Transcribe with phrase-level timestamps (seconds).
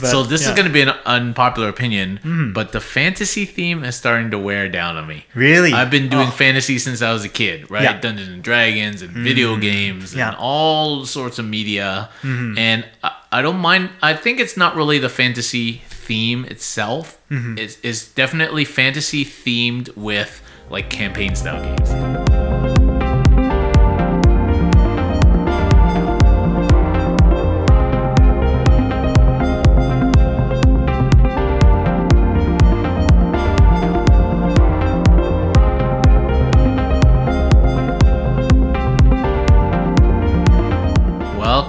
[0.00, 0.48] But, so this yeah.
[0.48, 0.52] Mm-hmm.
[0.52, 4.68] is going to be an unpopular opinion, but the fantasy theme is starting to wear
[4.68, 5.24] down on me.
[5.34, 5.72] really.
[5.72, 7.82] I've been doing Oh, fantasy since I was a kid, right?
[7.82, 7.92] Yeah.
[7.94, 8.00] Mm-hmm.
[8.02, 10.30] Dungeons and Dragons and video games and Yeah.
[10.32, 10.40] Mm-hmm.
[10.42, 12.10] all sorts of media.
[12.22, 13.90] And I, I don't mind.
[14.00, 17.18] I think it's not really the fantasy theme itself.
[17.30, 17.58] Mm-hmm.
[17.58, 22.07] It's, it's definitely fantasy themed with like campaign style games.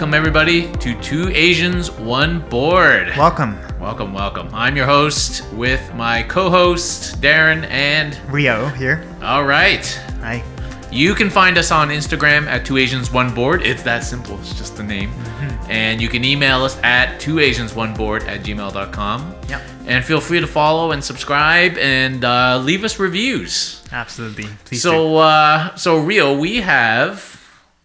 [0.09, 3.09] Welcome everybody to Two Asians One Board.
[3.16, 4.49] welcome, Welcome, welcome.
[4.54, 9.05] I'm your host with my co-host Darren and Rio here.
[9.22, 9.85] all right.
[10.22, 10.44] Hi.
[10.91, 13.62] You can find us on Instagram at Two Asians One Board.
[13.62, 14.40] It's that simple.
[14.40, 15.12] It's just the name.
[15.12, 15.70] Mm-hmm.
[15.72, 19.35] And you can email us at Two Asians One Board at gmail.com.
[19.48, 19.62] Yep.
[19.85, 23.84] And feel free to follow and subscribe and uh, leave us reviews.
[23.91, 24.46] Absolutely.
[24.65, 24.82] Please.
[24.82, 27.20] So, uh, so Rio, we have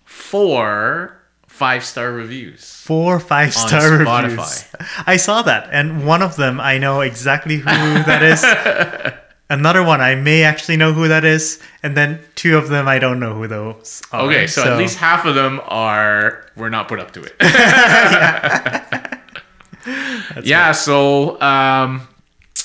[0.06, 1.13] four
[1.54, 2.74] five-star reviews.
[2.82, 4.64] four five star reviews.
[5.06, 8.44] I saw that, and one of them I know exactly who that is.
[9.50, 12.98] Another one I may actually know who that is, and then two of them I
[12.98, 14.22] don't know who those are.
[14.22, 17.36] Okay, so, at least half of them are we're not put up to it.
[20.44, 20.72] yeah.
[20.72, 22.08] So, um,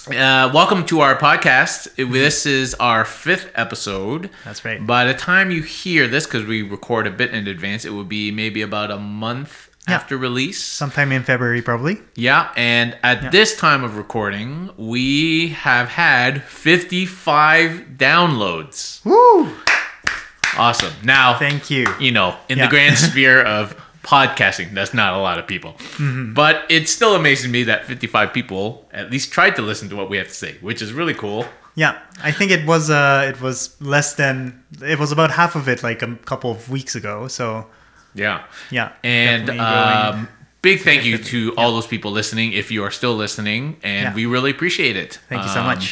[0.09, 1.87] uh, welcome to our podcast.
[2.11, 4.29] This is our fifth episode.
[4.45, 4.85] That's right.
[4.85, 8.03] By the time you hear this, because we record a bit in advance, it will
[8.03, 9.95] be maybe about a month Yeah.
[9.95, 10.61] after release.
[10.63, 11.99] sometime in February probably.
[12.15, 19.03] Yeah, and at this time of recording, we have had 55 downloads.
[19.05, 19.55] Woo!
[20.57, 20.93] Awesome.
[21.03, 21.85] Now, Thank you.
[21.99, 22.65] you know, in Yeah.
[22.65, 23.75] the grand sphere of
[24.09, 25.73] podcasting, that's not a lot of people.
[25.73, 26.33] Mm-hmm.
[26.33, 30.09] But it still amazes me that 55 people at least tried to listen to what
[30.09, 31.45] we have to say, which is really cool.
[31.75, 31.93] Yeah,
[32.23, 35.83] I think it was uh it was less than it was about half of it
[35.83, 37.27] like a couple of weeks ago.
[37.27, 37.67] So
[38.15, 38.43] Yeah.
[38.71, 40.27] yeah, And um,
[40.61, 44.13] big thank you to all those people listening if you are still listening, and Yeah.
[44.15, 45.19] we really appreciate it.
[45.29, 45.85] Thank you so Um, much.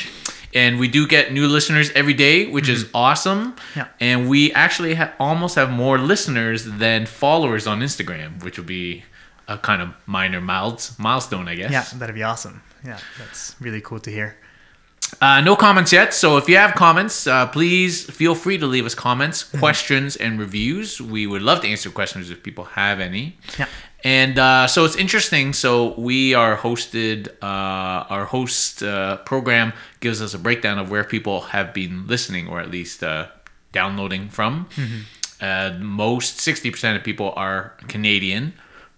[0.54, 3.54] And we do get new listeners every day, which is awesome.
[3.54, 3.80] Mm-hmm.
[3.80, 3.88] Yeah.
[4.00, 9.04] And we actually ha- almost have more listeners than followers on Instagram, which will be
[9.48, 11.72] a kind of minor miles- milestone, I guess.
[11.72, 12.62] yeah, that'd be awesome.
[12.86, 14.38] Yeah, that's really cool to hear.
[15.22, 16.14] Uh, no comments yet.
[16.14, 20.38] So if you have comments, uh, please feel free to leave us comments, questions, and
[20.38, 21.02] reviews.
[21.02, 23.38] We would love to answer questions if people have any.
[23.58, 23.68] Yeah.
[24.04, 25.54] And uh, so it's interesting.
[25.54, 27.30] So we are hosted.
[27.42, 32.48] Uh, our host uh, program gives us a breakdown of where people have been listening,
[32.48, 33.28] or at least uh,
[33.72, 34.68] downloading from.
[35.42, 38.54] Uh, most sixty percent of people are Canadian.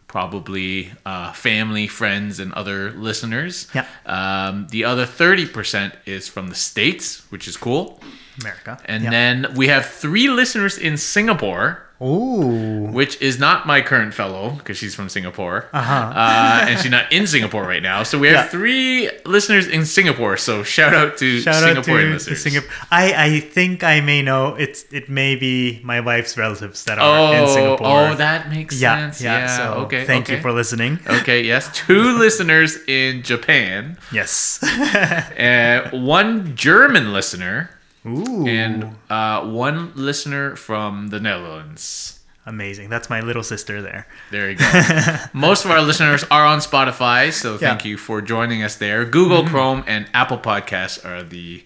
[0.08, 3.68] Probably uh, family, friends, and other listeners.
[3.76, 3.86] Yeah.
[4.08, 8.02] Um, the other 30% is from the States, which is cool.
[8.42, 8.78] America.
[8.86, 12.88] And then we have three listeners in Singapore, Ooh.
[12.92, 15.68] which is not my current fellow because she's from Singapore.
[15.74, 15.94] Uh-huh.
[16.16, 18.04] Uh, and she's not in Singapore right now.
[18.04, 18.48] So we have Yeah.
[18.48, 20.38] three listeners in Singapore.
[20.38, 22.42] So shout out to Shout out to listeners.
[22.42, 22.70] Singapore.
[22.90, 27.04] I I think I may know it's it may be my wife's relatives that are
[27.04, 28.10] oh, in Singapore.
[28.12, 29.22] oh, that makes yeah, sense.
[29.22, 29.40] yeah.
[29.40, 29.58] Yeah.
[29.58, 30.06] so okay.
[30.06, 31.00] thank you for listening.
[31.06, 31.44] Okay.
[31.44, 31.68] Yes.
[31.76, 34.64] Two listeners in Japan, Yes.
[34.64, 37.70] uh, one German listener,
[38.06, 38.48] Ooh.
[38.48, 42.20] and uh, one listener from the Netherlands.
[42.46, 42.90] amazing.
[42.90, 44.08] That's my little sister there.
[44.32, 44.66] There you go.
[45.34, 47.78] Most of our listeners are on Spotify, so thank Yeah.
[47.78, 47.88] Mm-hmm.
[47.90, 49.06] you for joining us there.
[49.06, 51.64] Google Chrome and Apple Podcasts are the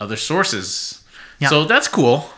[0.00, 1.04] other sources.
[1.38, 1.48] Yeah.
[1.48, 2.30] So that's cool.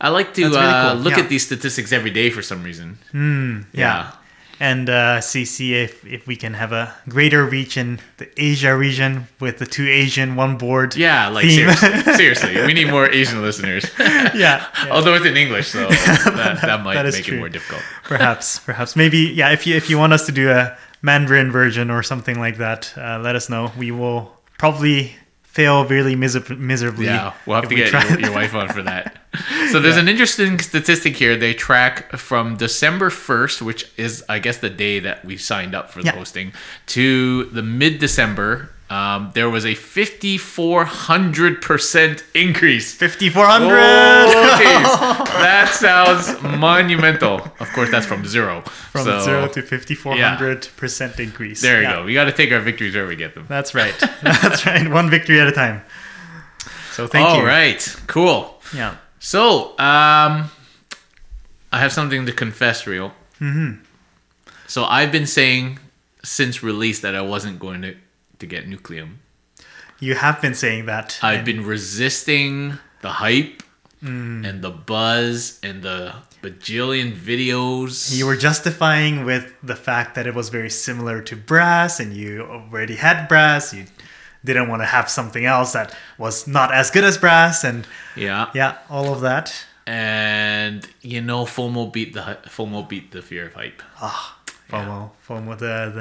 [0.00, 1.22] I like to really uh, cool, look yeah.
[1.22, 2.98] at these statistics every day for some reason.
[3.72, 4.10] Yeah.
[4.60, 8.76] And uh, see see if if we can have a greater reach in the Asia
[8.76, 10.94] region with the two Asian one board.
[10.94, 13.84] Yeah, like seriously, seriously, we need more Asian listeners.
[13.98, 14.30] yeah.
[14.34, 14.66] yeah.
[14.92, 17.36] Although it's in English, so that, that might That make true.
[17.36, 17.82] it more difficult.
[18.04, 21.90] perhaps perhaps maybe yeah if you if you want us to do a mandarin version
[21.90, 25.12] or something like that uh, let us know we will probably
[25.42, 28.82] fail really miser- miserably Yeah, we'll have to we get your, your wife on for
[28.82, 29.18] that.
[29.72, 31.36] So there's an interesting statistic here.
[31.36, 35.90] They track from December 1st, which is, I guess, the day that we signed up
[35.90, 36.12] for the Yeah.
[36.12, 36.52] hosting,
[36.88, 38.70] to the mid December.
[38.90, 42.94] Um, there was a 5,400% increase.
[42.94, 47.40] 5400 Oh, that sounds monumental.
[47.60, 48.60] Of course, that's from zero.
[48.62, 52.04] from So, 0 to 5400 percent increase There you Yeah, go.
[52.04, 53.46] We got to take our victories where we get them.
[53.48, 55.82] that's right that's right one victory at a time
[56.92, 58.60] so thank All you right, cool.
[58.74, 60.50] yeah So, um,
[61.72, 63.08] I have something to confess, Rio.
[63.40, 63.82] Mm-hmm.
[64.66, 65.78] So I've been saying
[66.22, 67.96] since release that I wasn't going to
[68.40, 69.14] to get Nucleum.
[69.98, 71.18] You have been saying that.
[71.22, 73.62] I've and- been resisting the hype
[74.02, 74.46] Mm.
[74.46, 76.12] and the buzz and the
[76.42, 78.14] bajillion videos.
[78.14, 82.42] You were justifying with the fact that it was very similar to Brass, and you
[82.42, 83.72] already had Brass.
[83.72, 83.86] You
[84.44, 87.86] didn't want to have something else that was not as good as Brass, and
[88.16, 88.50] yeah.
[88.54, 89.52] yeah, all of that.
[89.86, 93.82] And you know, FOMO beat the FOMO beat the fear of hype.
[94.00, 94.38] Ah,
[94.70, 95.58] FOMO, FOMO.
[95.58, 95.92] The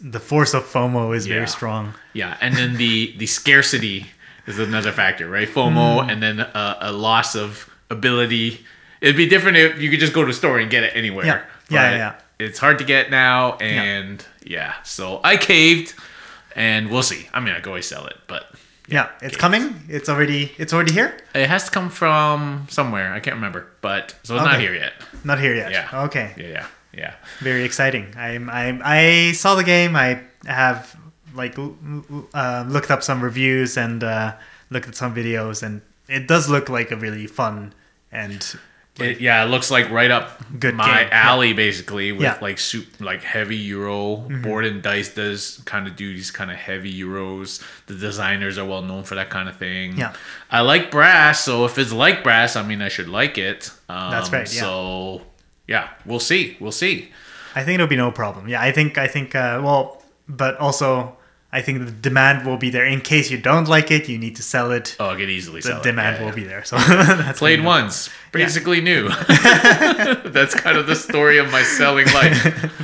[0.00, 1.34] the the force of FOMO is Yeah.
[1.34, 1.94] very strong.
[2.12, 4.06] Yeah, and then the the scarcity
[4.46, 5.48] is another factor, right?
[5.48, 6.10] FOMO, Hmm.
[6.10, 8.64] and then a, a loss of ability.
[9.00, 11.26] It'd be different if you could just go to a store and get it anywhere.
[11.26, 11.42] Yeah.
[11.68, 14.74] Yeah, but yeah, It's hard to get now, and yeah.
[14.84, 15.94] so I caved,
[16.56, 17.28] and we'll see.
[17.32, 18.42] I mean, I could always sell it, but
[18.88, 19.74] Yeah, it's coming.
[19.88, 21.10] It's already it's already here.
[21.34, 23.12] it has to come from somewhere.
[23.12, 24.92] I can't remember, but so it's not here yet.
[25.24, 25.70] Not here yet.
[25.70, 26.04] Yeah.
[26.06, 26.34] Okay.
[26.36, 27.14] Yeah, yeah, yeah.
[27.40, 28.06] Very exciting.
[28.16, 29.94] I'm I'm I saw the game.
[29.96, 30.96] I have
[31.34, 31.58] like
[32.34, 34.32] uh, looked up some reviews and uh,
[34.70, 37.74] looked at some videos, and it does look like a really fun
[38.12, 38.40] and
[38.98, 41.28] It, yeah, it looks like right up Good my game, yeah.
[41.28, 42.38] alley, basically, with Yeah.
[42.40, 44.16] like soup, like heavy Euro.
[44.16, 44.42] Mm-hmm.
[44.42, 47.62] Board and Dice does kind of do these kind of heavy Euros.
[47.86, 49.98] The designers are well known for that kind of thing.
[49.98, 50.14] Yeah.
[50.50, 53.70] I like Brass, so if it's like Brass, I mean, I should like it.
[53.88, 54.60] Um, That's right, yeah.
[54.60, 55.22] So,
[55.68, 56.56] yeah, we'll see.
[56.58, 57.10] We'll see.
[57.54, 58.48] I think it'll be no problem.
[58.48, 61.16] Yeah, I think I think uh, well, but also
[61.56, 64.10] I think the demand will be there in case you don't like it.
[64.10, 64.94] You need to sell it.
[65.00, 65.82] Oh, I could easily the sell it.
[65.84, 66.42] The demand Yeah, will yeah.
[66.42, 66.64] be there.
[66.64, 66.76] So
[67.24, 69.08] that's Played once, basically new.
[70.36, 72.32] That's kind of the story of my selling life.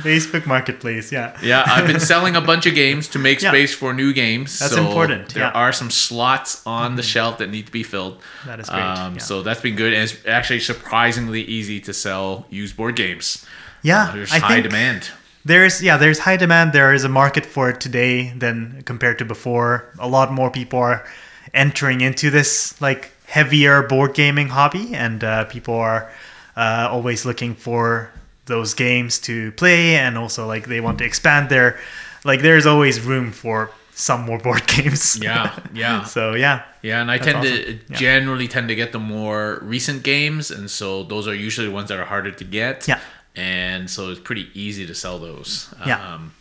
[0.03, 1.11] Facebook Marketplace.
[1.11, 1.37] Yeah.
[1.43, 4.57] Yeah, I've been selling a bunch of games to make space for new games.
[4.57, 8.21] That's so important, There are some slots on the shelf that need to be filled.
[8.47, 9.19] That is great, Um.
[9.19, 13.45] So that's been good, and it's actually surprisingly easy to sell used board games.
[13.83, 15.09] Yeah, There's I high think demand.
[15.45, 16.73] There's yeah, there's high demand.
[16.73, 19.93] There is a market for it today than compared to before.
[19.99, 21.05] A lot more people are
[21.53, 26.11] entering into this like heavier board gaming hobby, and uh, people are
[26.55, 28.11] uh, always looking for
[28.45, 31.77] those games to play, and also like they want to expand their
[32.23, 32.41] like.
[32.41, 35.17] There's always room for some more board games.
[35.21, 37.01] Yeah, yeah, so yeah, yeah.
[37.01, 37.73] And I tend to.
[37.89, 37.97] Yeah.
[37.97, 41.89] generally tend to get the more recent games, and so those are usually the ones
[41.89, 42.87] that are harder to get.
[42.87, 42.99] Yeah.
[43.35, 45.73] And so it's pretty easy to sell those.
[45.85, 46.13] Yeah.
[46.13, 46.33] Um,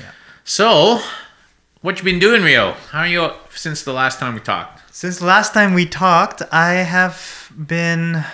[0.00, 0.10] Yeah.
[0.44, 1.00] So,
[1.80, 2.72] what you been doing, Rio?
[2.90, 4.94] How are you since the last time we talked?
[4.94, 8.24] Since the last time we talked, I have been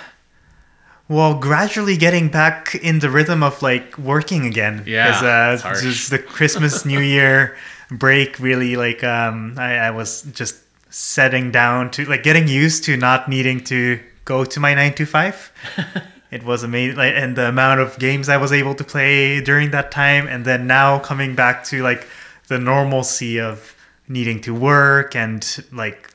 [1.08, 4.84] well gradually getting back in the rhythm of like working again.
[4.86, 7.56] Yeah, it's uh, just the Christmas New Year
[7.90, 10.56] break really like um I, I was just
[10.90, 15.06] setting down to like getting used to not needing to go to my nine to
[15.06, 15.52] five.
[16.31, 19.71] it was amazing like, and the amount of games I was able to play during
[19.73, 22.06] that time and then now coming back to like
[22.49, 23.75] the normalcy of
[24.09, 26.11] needing to work and like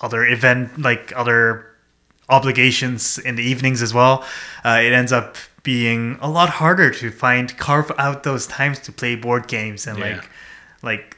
[0.00, 1.66] other event like other
[2.28, 4.24] obligations in the evenings as well
[4.64, 8.92] uh, it ends up being a lot harder to find carve out those times to
[8.92, 10.04] play board games and Yeah.
[10.16, 10.30] like
[10.82, 11.16] like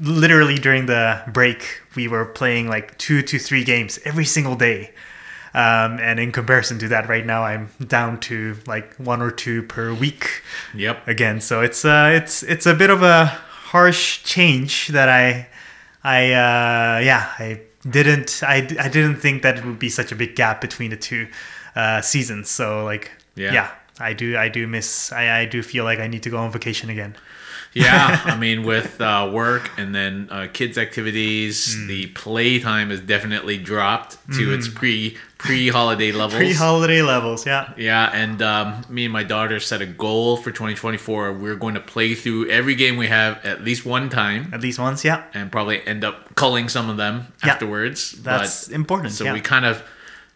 [0.00, 4.90] literally during the break we were playing like two to three games every single day
[5.54, 9.62] um, and in comparison to that right now i'm down to like one or two
[9.64, 10.42] per week
[10.74, 11.08] Yep.
[11.08, 15.46] again so it's uh it's it's a bit of a harsh change that i
[16.04, 20.16] i uh yeah i didn't i, I didn't think that it would be such a
[20.16, 21.28] big gap between the two
[21.76, 23.52] uh seasons so like Yeah.
[23.52, 23.70] yeah,
[24.00, 26.50] i do i do miss I, I do feel like i need to go on
[26.50, 27.14] vacation again
[27.78, 31.86] yeah, I mean, with uh, work and then uh, kids' activities, Hmm.
[31.86, 36.34] the playtime has definitely dropped to its pre pre holiday levels.
[36.34, 41.32] pre-holiday levels yeah yeah, and um, me and my daughter set a goal for 2024.
[41.32, 44.78] We're going to play through every game we have at least one time, at least
[44.78, 47.52] once yeah and probably end up culling some of them Yeah.
[47.52, 48.12] afterwards.
[48.22, 49.32] that's But- important so yeah.
[49.32, 49.82] we kind of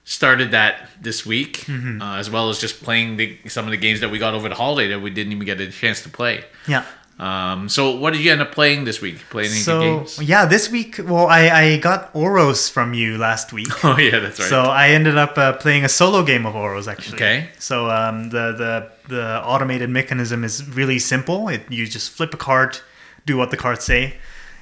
[0.04, 2.02] started that this week, Mm-hmm.
[2.02, 4.48] uh, as well as just playing the, some of the games that we got over
[4.48, 6.44] the holiday that we didn't even get a chance to play.
[6.66, 6.84] yeah
[7.18, 9.18] Um, so what did you end up playing this week?
[9.30, 10.20] Playing any so games?
[10.20, 14.38] yeah this week well i i got oros from you last week Oh yeah, that's
[14.38, 14.48] right.
[14.48, 17.16] So I ended up uh, playing a solo game of Oros actually.
[17.16, 17.48] Okay.
[17.58, 21.48] So um, the the the automated mechanism is really simple.
[21.48, 22.78] It you just flip a card,
[23.26, 24.14] do what the cards say.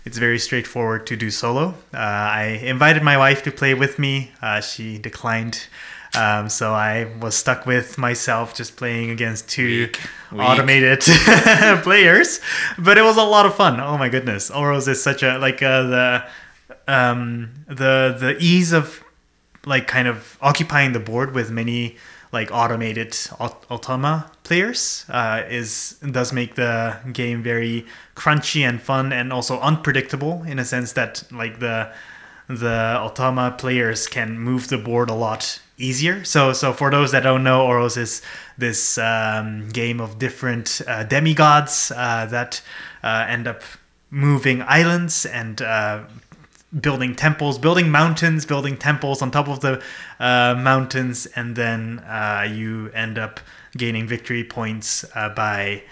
[0.04, 1.74] It's very straightforward to do solo.
[1.92, 4.32] Uh, I invited my wife to play with me.
[4.40, 5.66] Uh, she declined.
[6.16, 10.00] Um, so I was stuck with myself just playing against two Weak.
[10.32, 10.40] Weak.
[10.40, 11.00] automated
[11.82, 12.40] players,
[12.78, 13.80] but it was a lot of fun.
[13.80, 16.24] Oh my goodness, Oros is such a like uh, the
[16.88, 19.02] um, the the ease of
[19.66, 21.96] like kind of occupying the board with many
[22.32, 27.86] like automated aut- automa players uh, is does make the game very
[28.16, 31.88] crunchy and fun and also unpredictable in a sense that like the
[32.48, 36.24] the automa players can move the board a lot easier.
[36.24, 38.22] So so for those that don't know, Oros is
[38.58, 42.62] this um, game of different uh, demigods uh, that
[43.02, 43.62] uh, end up
[44.10, 46.04] moving islands and uh,
[46.80, 49.82] building temples, building mountains, building temples on top of the
[50.18, 53.40] uh, mountains, and then uh, you end up
[53.76, 55.82] gaining victory points by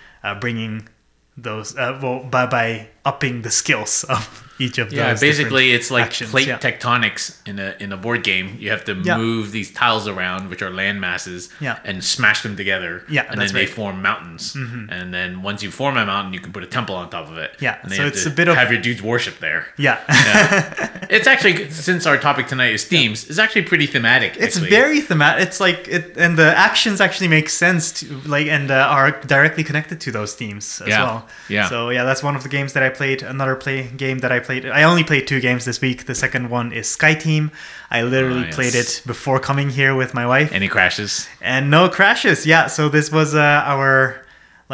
[0.40, 0.88] bringing
[1.36, 5.20] those well by by upping the skills of each of Yeah, those.
[5.20, 6.30] basically it's like actions.
[6.30, 6.58] plate Yeah.
[6.58, 8.56] tectonics in a in a board game.
[8.58, 9.16] You have to Yeah.
[9.16, 11.78] move these tiles around, which are land masses, Yeah.
[11.84, 13.04] and smash them together.
[13.08, 13.66] Yeah, and then they right.
[13.68, 13.74] Mm-hmm.
[13.74, 14.54] form mountains.
[14.54, 17.38] And then once you form a mountain, you can put a temple on top of
[17.38, 17.54] it.
[17.60, 19.66] Yeah, and they so have it's a bit of- have your dudes worship there.
[19.76, 19.98] Yeah.
[21.10, 24.36] It's actually since our topic tonight is themes, it's actually pretty thematic.
[24.36, 24.68] It's actually.
[24.70, 25.46] very thematic.
[25.48, 29.64] It's like it, and the actions actually make sense to like, and uh, are directly
[29.64, 31.02] connected to those themes as Yeah.
[31.04, 31.28] well.
[31.48, 31.68] Yeah.
[31.70, 33.22] So yeah, that's one of the games that I played.
[33.22, 34.64] Another play game that I played.
[34.80, 35.98] I only played two games this week.
[36.12, 37.50] The second one is Sky Team.
[37.90, 38.54] I literally Oh, yes.
[38.58, 41.28] played it before coming here with my wife, Any crashes?
[41.40, 42.38] and no crashes.
[42.46, 42.66] Yeah.
[42.76, 43.92] So this was uh, our,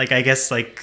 [0.01, 0.79] like I guess like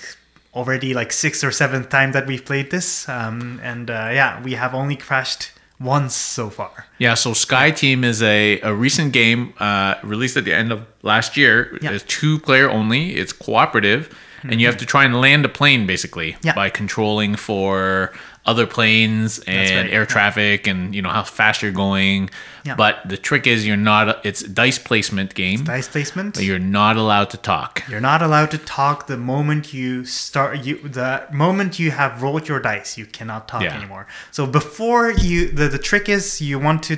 [0.53, 4.51] already like sixth or seventh time that we've played this, um, and uh, yeah, we
[4.63, 6.71] have only crashed once so far.
[6.99, 10.79] Yeah, so Sky Team is a, a recent game uh, released at the end of
[11.01, 11.55] last year.
[11.81, 11.91] Yeah.
[11.95, 13.15] It's two player only.
[13.21, 14.03] It's cooperative,
[14.43, 16.53] and you have to try and land a plane basically Yeah.
[16.53, 18.11] by controlling for
[18.45, 20.05] other planes and right, air yeah.
[20.05, 22.29] traffic and you know how fast you're going.
[22.65, 22.75] Yeah.
[22.75, 24.25] But the trick is you're not.
[24.25, 25.63] It's a dice placement game.
[25.63, 26.35] Dice placement.
[26.35, 27.83] but you're not allowed to talk.
[27.89, 30.63] You're not allowed to talk the moment you start.
[30.65, 33.77] You the moment you have rolled your dice, you cannot talk Yeah.
[33.77, 34.07] anymore.
[34.31, 36.97] So before you, the the trick is you want to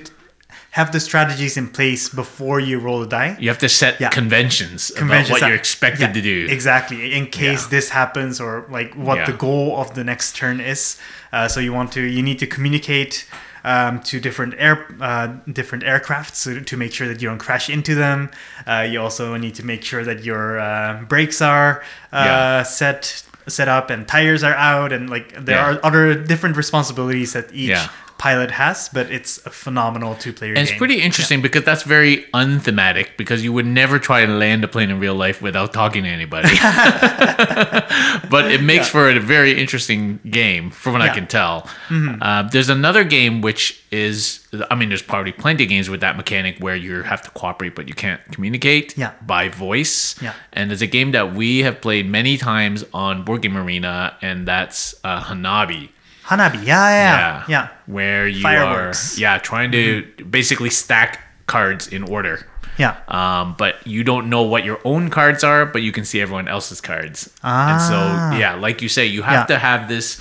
[0.79, 3.37] have the strategies in place before you roll the die.
[3.39, 4.09] You have to set Yeah.
[4.09, 6.47] conventions, Conventions about what you're expected yeah, to do.
[6.49, 7.69] exactly in case Yeah.
[7.75, 10.97] this happens or like what the goal of the next turn is.
[11.31, 13.25] Uh, so you want to you need to communicate
[13.63, 15.27] um, to different air uh,
[15.59, 18.29] different aircrafts so to make sure that you don't crash into them.
[18.65, 23.67] Uh, you also need to make sure that your uh, brakes are uh, set set
[23.67, 27.77] up and tires are out and like there are other different responsibilities that each.
[28.17, 28.89] Pilot has.
[28.89, 30.53] But it's a phenomenal two player.
[30.53, 34.63] And it's pretty interesting because that's very unthematic because you would never try to land
[34.63, 36.49] a plane in real life without talking to anybody.
[38.29, 41.67] but it makes for a very interesting game, from what I can tell.
[41.89, 46.17] Uh, there's another game which is, I mean, there's probably plenty of games with that
[46.17, 49.13] mechanic where you have to cooperate but you can't communicate Yeah.
[49.25, 50.19] by voice.
[50.21, 50.33] Yeah.
[50.51, 54.47] And there's a game that we have played many times on Board Game Arena, and
[54.47, 55.89] that's uh, Hanabi.
[56.25, 56.65] Hanabi.
[56.65, 57.43] Yeah, yeah, yeah.
[57.47, 57.67] yeah.
[57.85, 59.17] Where you Fireworks.
[59.17, 62.45] are, yeah, trying to basically stack cards in order.
[62.77, 62.95] Yeah.
[63.07, 66.47] Um, but you don't know what your own cards are, but you can see everyone
[66.47, 67.27] else's cards.
[67.43, 67.87] And Ah.
[68.31, 69.55] so, yeah, like you say, you have Yeah.
[69.55, 70.19] to have this.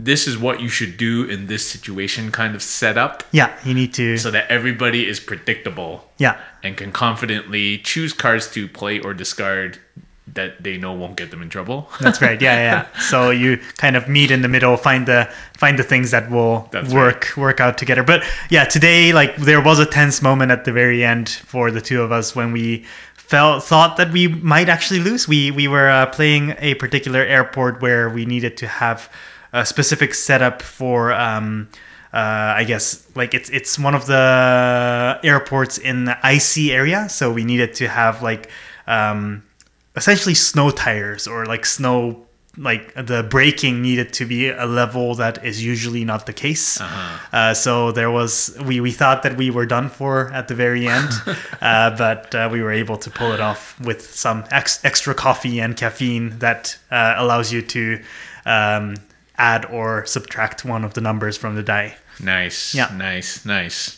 [0.00, 3.74] This is what you should do in this situation, kind of set up, Yeah, you
[3.74, 4.16] need to.
[4.16, 9.78] so that everybody is predictable yeah, and can confidently choose cards to play or discard
[10.34, 11.90] that they know won't get them in trouble.
[12.00, 12.40] that's right.
[12.40, 12.86] Yeah, yeah.
[13.08, 16.68] So you kind of meet in the middle, find the find the things that will
[16.72, 18.02] That's work work out together.
[18.02, 21.80] But yeah, today like there was a tense moment at the very end for the
[21.80, 25.28] two of us when we felt thought that we might actually lose.
[25.28, 29.10] We we were uh, playing a particular airport where we needed to have
[29.52, 31.12] a specific setup for.
[31.12, 31.68] Um,
[32.10, 37.30] uh, I guess like it's it's one of the airports in the icy area, so
[37.30, 38.50] we needed to have like
[38.86, 39.42] um,
[39.98, 42.24] essentially snow tires or like snow
[42.56, 47.18] like the braking needed to be a level that is usually not the case Uh-huh.
[47.38, 50.88] uh, so there was we, we thought that we were done for at the very
[50.88, 51.10] end
[51.60, 55.60] uh, but uh, we were able to pull it off with some ex- extra coffee
[55.64, 58.00] and caffeine that uh, allows you to
[58.46, 58.94] um,
[59.36, 62.74] add or subtract one of the numbers from the die Nice.
[62.74, 62.90] Yeah.
[62.96, 63.44] Nice.
[63.46, 63.97] Nice.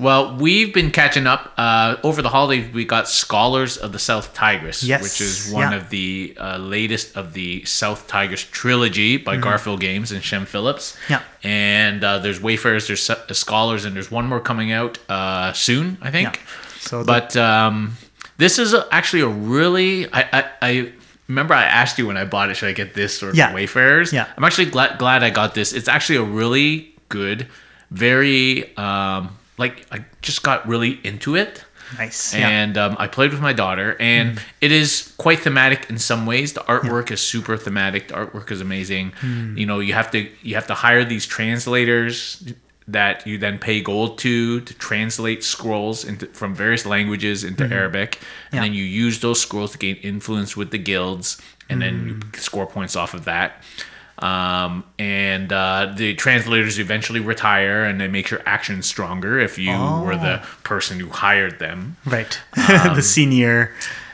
[0.00, 1.52] Well, we've been catching up.
[1.58, 5.72] Uh, over the holidays, we got Scholars of the South Tigris, Yes, which is one
[5.72, 5.76] yeah.
[5.76, 10.96] of the uh, latest of the South Tigris trilogy by Garphill Games and Shem Phillips.
[11.04, 11.12] Mm-hmm.
[11.12, 11.22] Yeah.
[11.42, 15.98] And uh, there's Wayfarers, there's uh, Scholars, and there's one more coming out uh, soon,
[16.00, 16.36] I think.
[16.36, 16.42] Yeah.
[16.78, 17.96] So but um,
[18.38, 20.10] this is actually a really.
[20.12, 20.92] I, I, I
[21.28, 23.52] remember I asked you when I bought it, should I get this or Yeah.
[23.52, 24.12] Wayfarers?
[24.14, 24.26] Yeah.
[24.36, 25.74] I'm actually glad glad I got this.
[25.74, 27.48] It's actually a really good,
[27.90, 31.64] very um like I just got really into it.
[31.98, 32.48] nice yeah.
[32.48, 36.52] And um, I played with my daughter, and it is quite thematic in some ways.
[36.52, 38.02] The artwork is super thematic.
[38.08, 39.12] The artwork is amazing.
[39.60, 42.42] You know, you have to you have to hire these translators
[42.88, 48.10] that you then pay gold to to translate scrolls into from various languages into Arabic,
[48.16, 48.56] and Mm-hmm.
[48.56, 48.62] Yeah.
[48.62, 52.36] then you use those scrolls to gain influence with the guilds, and then you Mm.
[52.36, 53.62] score points off of that.
[54.22, 59.70] Um, and uh, the translators eventually retire, and they make your action stronger if you
[59.70, 60.46] were the Oh.
[60.62, 61.96] person who hired them.
[62.04, 62.38] Right.
[62.68, 63.72] Um, the senior.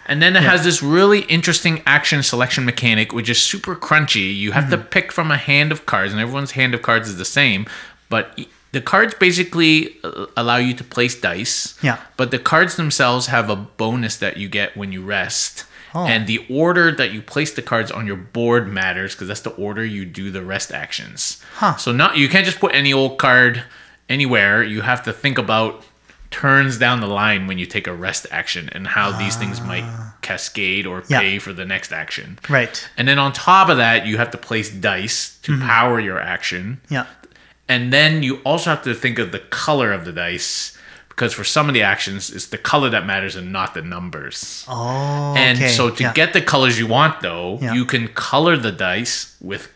[0.09, 4.35] And then it has this really interesting action selection mechanic, which is super crunchy.
[4.37, 4.83] You have Mm-hmm.
[4.83, 7.67] to pick from a hand of cards, and everyone's hand of cards is the same.
[8.09, 8.39] But
[8.71, 11.77] the cards basically uh, allow you to place dice.
[11.83, 11.99] Yeah.
[12.17, 15.65] But the cards themselves have a bonus that you get when you rest.
[15.95, 16.07] Oh.
[16.07, 19.51] And the order that you place the cards on your board matters because that's the
[19.55, 21.43] order you do the rest actions.
[21.55, 21.77] Huh.
[21.77, 23.63] So not you can't just put any old card
[24.09, 24.63] anywhere.
[24.63, 25.85] You have to think about
[26.31, 29.85] turns down the line when you take a rest action and how these things might
[30.23, 31.05] cascade or Ah.
[31.09, 31.21] Yeah.
[31.21, 32.39] pay for the next action.
[32.49, 32.89] Right.
[32.99, 35.67] And then on top of that, you have to place dice to Mm-hmm.
[35.67, 36.81] power your action.
[36.91, 37.07] Yeah.
[37.69, 40.76] And then you also have to think of the color of the dice
[41.17, 44.67] because for some of the actions, it's the color that matters and not the numbers.
[44.69, 45.35] Oh.
[45.35, 45.69] And okay.
[45.69, 46.13] so to yeah.
[46.13, 47.73] get the colors you want, though, Yeah.
[47.73, 49.69] you can color the dice with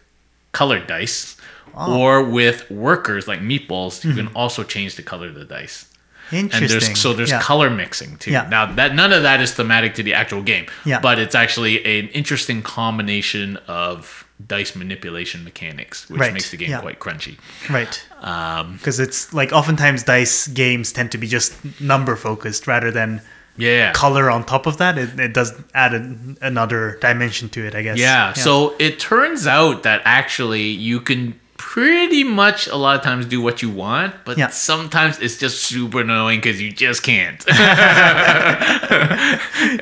[0.52, 1.36] colored dice,
[1.74, 1.98] Oh.
[1.98, 4.26] or with workers like meatballs, you Mm-hmm.
[4.26, 5.86] can also change the color of the dice.
[6.32, 6.62] interesting.
[6.62, 7.40] And there's so there's yeah.
[7.40, 8.30] color mixing too.
[8.30, 8.46] Yeah.
[8.48, 11.00] Now that none of that is thematic to the actual game, Yeah.
[11.00, 16.70] but it's actually an interesting combination of dice manipulation mechanics, which Right, makes the game
[16.70, 16.80] yeah.
[16.80, 17.38] quite crunchy.
[17.68, 18.02] Right.
[18.20, 23.20] Um, Because it's like oftentimes dice games tend to be just number focused rather than
[23.56, 23.92] yeah.
[23.92, 24.96] color on top of that.
[24.98, 27.98] It, it does add an, another dimension to it, I guess.
[27.98, 31.38] Yeah, so it turns out that actually you can
[31.70, 34.48] pretty much a lot of times do what you want, but Yeah.
[34.48, 37.38] sometimes it's just super annoying because you just can't.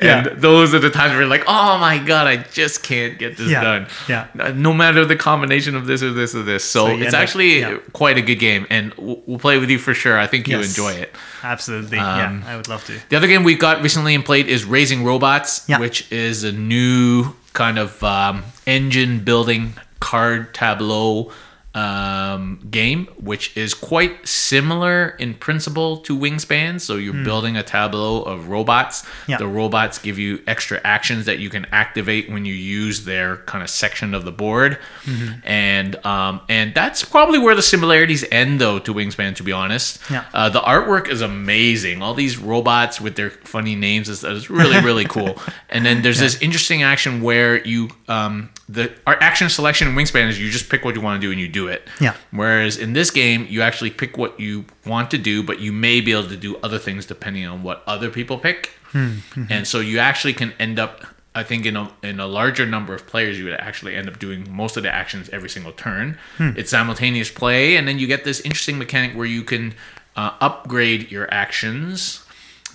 [0.01, 0.27] Yeah.
[0.27, 3.37] and those are the times where you're like, oh my god, I just can't get
[3.37, 3.87] this Yeah, done.
[4.07, 4.51] yeah.
[4.53, 6.63] No matter the combination of this or this or this.
[6.63, 7.77] So, So it's up- actually yeah.
[7.93, 10.17] quite a good game, and we'll we'll play with you for sure.
[10.19, 10.69] I think you Yes.
[10.69, 11.15] enjoy it.
[11.43, 11.97] absolutely.
[11.97, 12.93] Um, yeah, I would love to.
[13.09, 17.33] The other game we got recently and played is Raising Robots, which is a new
[17.53, 21.31] kind of um, engine building card tableau
[21.75, 26.81] um, game, which is quite similar in principle to Wingspan.
[26.81, 29.05] So you're building a tableau of robots.
[29.27, 29.37] Yeah.
[29.37, 33.63] The robots give you extra actions that you can activate when you use their kind
[33.63, 35.39] of section of the board, Mm-hmm.
[35.47, 39.35] and um, and that's probably where the similarities end, though, to Wingspan.
[39.35, 40.25] To be honest, Yeah.
[40.33, 42.01] uh, the artwork is amazing.
[42.01, 45.37] All these robots with their funny names is, is really really cool.
[45.71, 50.29] And then there's this interesting action where you um, the our action selection in Wingspan
[50.29, 51.87] is you just pick what you want to do and you do it.
[51.99, 52.15] Yeah.
[52.29, 56.01] Whereas in this game, you actually pick what you want to do, but you may
[56.01, 58.73] be able to do other things depending on what other people pick.
[58.91, 59.17] Hmm.
[59.49, 61.03] And so you actually can end up,
[61.33, 64.19] I think, in a in a larger number of players, you would actually end up
[64.19, 66.19] doing most of the actions every single turn.
[66.55, 69.73] It's simultaneous play, and then you get this interesting mechanic where you can
[70.15, 72.23] uh, upgrade your actions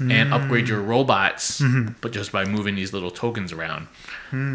[0.01, 1.63] and upgrade your robots,
[2.01, 3.87] but just by moving these little tokens around.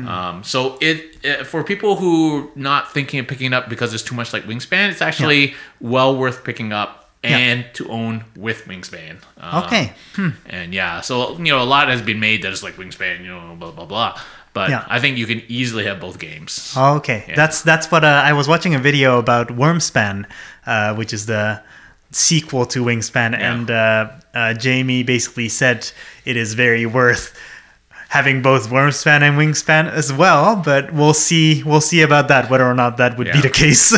[0.08, 4.04] Um, so it, it for people who not thinking of picking it up because it's
[4.04, 9.18] too much like Wingspan, it's actually well worth picking up and to own with Wingspan.
[9.38, 9.94] Um, Okay.
[10.48, 13.28] And yeah, so you know a lot has been made that is like Wingspan, you
[13.28, 14.20] know, blah blah blah.
[14.54, 14.84] But Yeah.
[14.90, 16.74] I think you can easily have both games.
[16.76, 17.36] Okay, Yeah.
[17.36, 20.26] that's that's what uh, I was watching a video about Wyrmspan,
[20.66, 21.62] uh, which is the
[22.12, 23.52] sequel to Wingspan, Yeah.
[23.54, 25.92] and uh, uh, Jamie basically said
[26.26, 27.38] it is very worth
[28.10, 30.56] having both Wyrmspan and Wingspan as well.
[30.56, 33.94] But we'll see we'll see about that whether or not that would be the case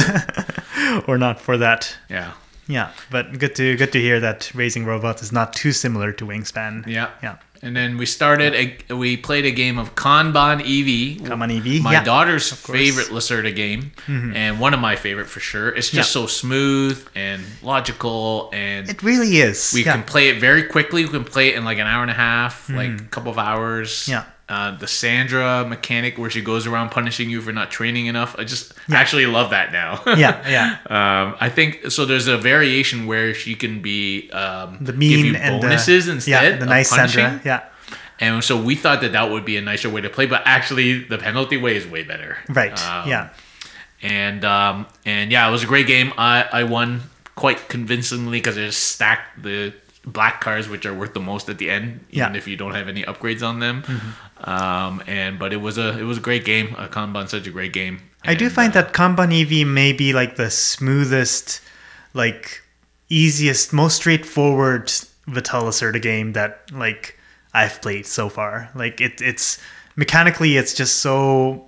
[1.08, 1.98] or not for that.
[2.10, 2.34] Yeah.
[2.68, 6.26] Yeah, but good to good to hear that Raising Robots is not too similar to
[6.26, 6.88] Wingspan.
[6.88, 7.10] Yeah.
[7.22, 7.38] yeah.
[7.64, 8.56] And then we started
[8.90, 11.22] a we played a game of Kanban EV.
[11.28, 12.52] Kanban EV, My yeah, daughter's.
[12.52, 12.74] Mm-hmm.
[12.74, 15.70] favorite Lacerda game, and one of my favorite for sure.
[15.70, 19.72] It's just so smooth and logical, and It really is.
[19.74, 19.94] we yeah.
[19.94, 21.04] can play it very quickly.
[21.06, 23.38] We can play it in like an hour and a half, like a couple of
[23.38, 23.92] hours.
[23.92, 24.12] Mm-hmm.
[24.12, 24.24] Yeah.
[24.52, 28.36] Uh, the Sandra mechanic where she goes around punishing you for not training enough.
[28.38, 30.04] I just actually love that now.
[30.18, 30.72] yeah, yeah.
[30.90, 32.04] Um, I think so.
[32.04, 36.44] There's a variation where she can be um, The mean and bonuses the, instead.
[36.44, 37.24] Yeah, the of nice punishing.
[37.24, 37.42] Sandra.
[37.46, 37.64] Yeah.
[38.20, 41.02] And so we thought that that would be a nicer way to play, but actually
[41.06, 42.38] the penalty way is way better.
[42.50, 42.78] Right.
[42.86, 43.30] Um, yeah.
[44.02, 46.12] And um, and yeah, it was a great game.
[46.18, 47.04] I, I won
[47.36, 49.74] quite convincingly because I just stacked the
[50.06, 52.26] black cars, which are worth the most at the end, even Yeah.
[52.28, 52.36] Mm-hmm.
[52.36, 53.84] if you don't have any upgrades on them.
[54.44, 56.76] Um, and but it was a it was a great game.
[56.78, 58.00] Uh, Kanban's such a great game.
[58.24, 61.62] I do find uh, that Kanban EV may be like the smoothest,
[62.14, 62.62] like
[63.10, 64.92] easiest, most straightforward
[65.28, 67.18] Vital Lacerda game that like
[67.54, 68.70] I've played so far.
[68.76, 69.60] Like it, it's
[69.96, 71.68] mechanically, it's just so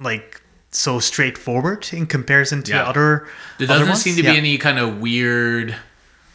[0.00, 2.84] like so straightforward in comparison to Yeah.
[2.88, 3.28] other.
[3.58, 4.02] There doesn't ones.
[4.02, 4.32] seem to Yeah.
[4.32, 5.74] be any kind of weird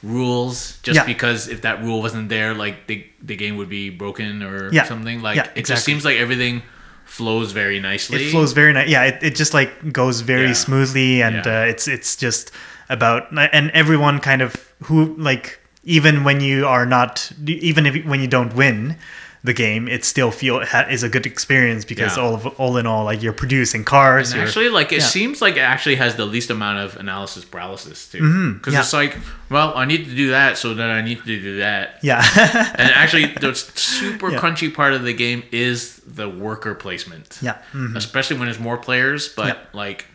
[0.03, 1.05] rules just Yeah.
[1.05, 4.85] because if that rule wasn't there, like the the game would be broken or Yeah.
[4.85, 5.21] something.
[5.21, 6.62] Like Yeah, it just seems like everything
[7.05, 8.27] flows very nicely.
[8.27, 8.88] It flows very nice.
[8.88, 12.51] Yeah, it, it just like goes very smoothly, and uh, it's it's just
[12.89, 18.19] about and everyone kind of who like even when you are not even if when
[18.21, 18.95] you don't win
[19.41, 22.23] the game, it still feel ha- is a good experience because Yeah.
[22.23, 24.34] all of all in all, like you're producing cars.
[24.34, 25.06] You're- actually, like it yeah.
[25.06, 28.19] seems like it actually has the least amount of analysis paralysis too.
[28.19, 28.54] Mm-hmm.
[28.58, 28.82] Because yeah.
[28.82, 29.15] it's like,
[29.49, 31.99] well, I need to do that, so then I need to do that.
[32.02, 32.21] yeah,
[32.75, 37.38] And actually, the super crunchy part of the game is the worker placement.
[37.41, 37.95] yeah, mhm.
[37.95, 39.30] especially when there's more players.
[39.30, 40.06] But like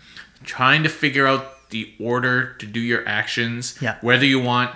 [0.45, 3.97] trying to figure out the order to do your actions, Yeah.
[4.03, 4.71] whether you want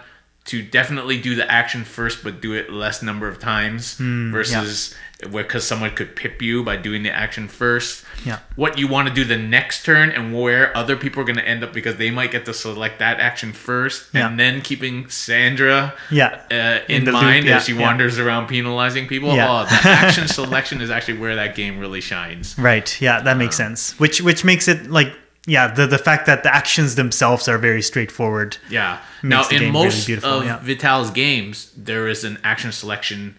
[0.49, 4.95] to definitely do the action first, but do it less number of times Hmm, versus
[5.31, 8.05] because someone could pip you by doing the action first.
[8.25, 8.39] Yeah.
[8.55, 11.47] What you want to do the next turn and where other people are going to
[11.49, 14.29] end up because they might get to select that action first, Yeah.
[14.29, 16.43] and then keeping Sandra yeah.
[16.53, 17.81] uh, in, In the loop, mind yeah, as she yeah.
[17.81, 19.35] wanders around penalizing people.
[19.35, 19.49] Yeah.
[19.51, 22.57] Oh, the action selection is actually where that game really shines.
[22.57, 23.01] Right.
[23.01, 23.99] Yeah, that makes sense.
[23.99, 25.13] Which which makes it like
[25.49, 28.57] yeah the the fact that the actions themselves are very straightforward.
[28.71, 28.99] Yeah.
[29.23, 30.59] Now, in game really most of yeah.
[30.63, 33.35] Vital's games, there is an action selection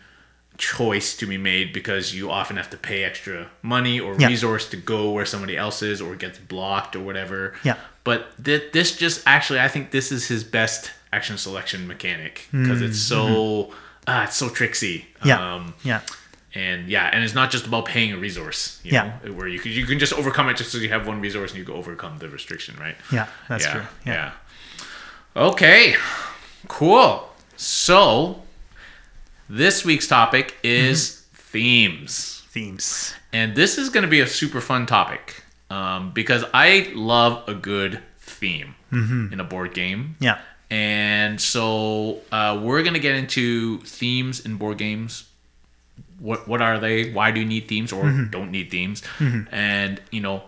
[0.57, 4.27] choice to be made because you often have to pay extra money or Yeah.
[4.27, 7.53] resource to go where somebody else is or gets blocked or whatever.
[7.63, 7.75] Yeah.
[8.03, 12.81] But th- this just actually, I think this is his best action selection mechanic because
[12.81, 13.71] it's so
[14.07, 15.05] ah, it's so tricksy.
[15.19, 15.27] Mm-hmm.
[15.29, 15.53] Yeah.
[15.55, 16.01] Um, yeah.
[16.55, 18.79] And yeah, and it's not just about paying a resource.
[18.83, 19.19] You Yeah.
[19.25, 21.51] know, where you can, you can just overcome it just because you have one resource
[21.51, 22.95] and you can overcome the restriction, right?
[23.11, 23.27] Yeah.
[23.47, 23.83] That's yeah, true.
[24.05, 24.31] Yeah.
[25.35, 25.95] Okay.
[26.67, 27.29] Cool.
[27.55, 28.41] So
[29.49, 31.51] this week's topic is Mm-hmm.
[31.51, 33.13] themes, Themes.
[33.33, 37.53] and this is going to be a super fun topic um, because I love a
[37.55, 40.15] good theme in a board game.
[40.19, 40.23] Mm-hmm.
[40.23, 40.39] Yeah.
[40.71, 45.23] And so uh, we're gonna get into themes in board games.
[46.19, 47.11] What what are they?
[47.11, 48.29] Why do you need themes or Mm-hmm.
[48.31, 49.01] don't need themes?
[49.51, 50.43] And you know,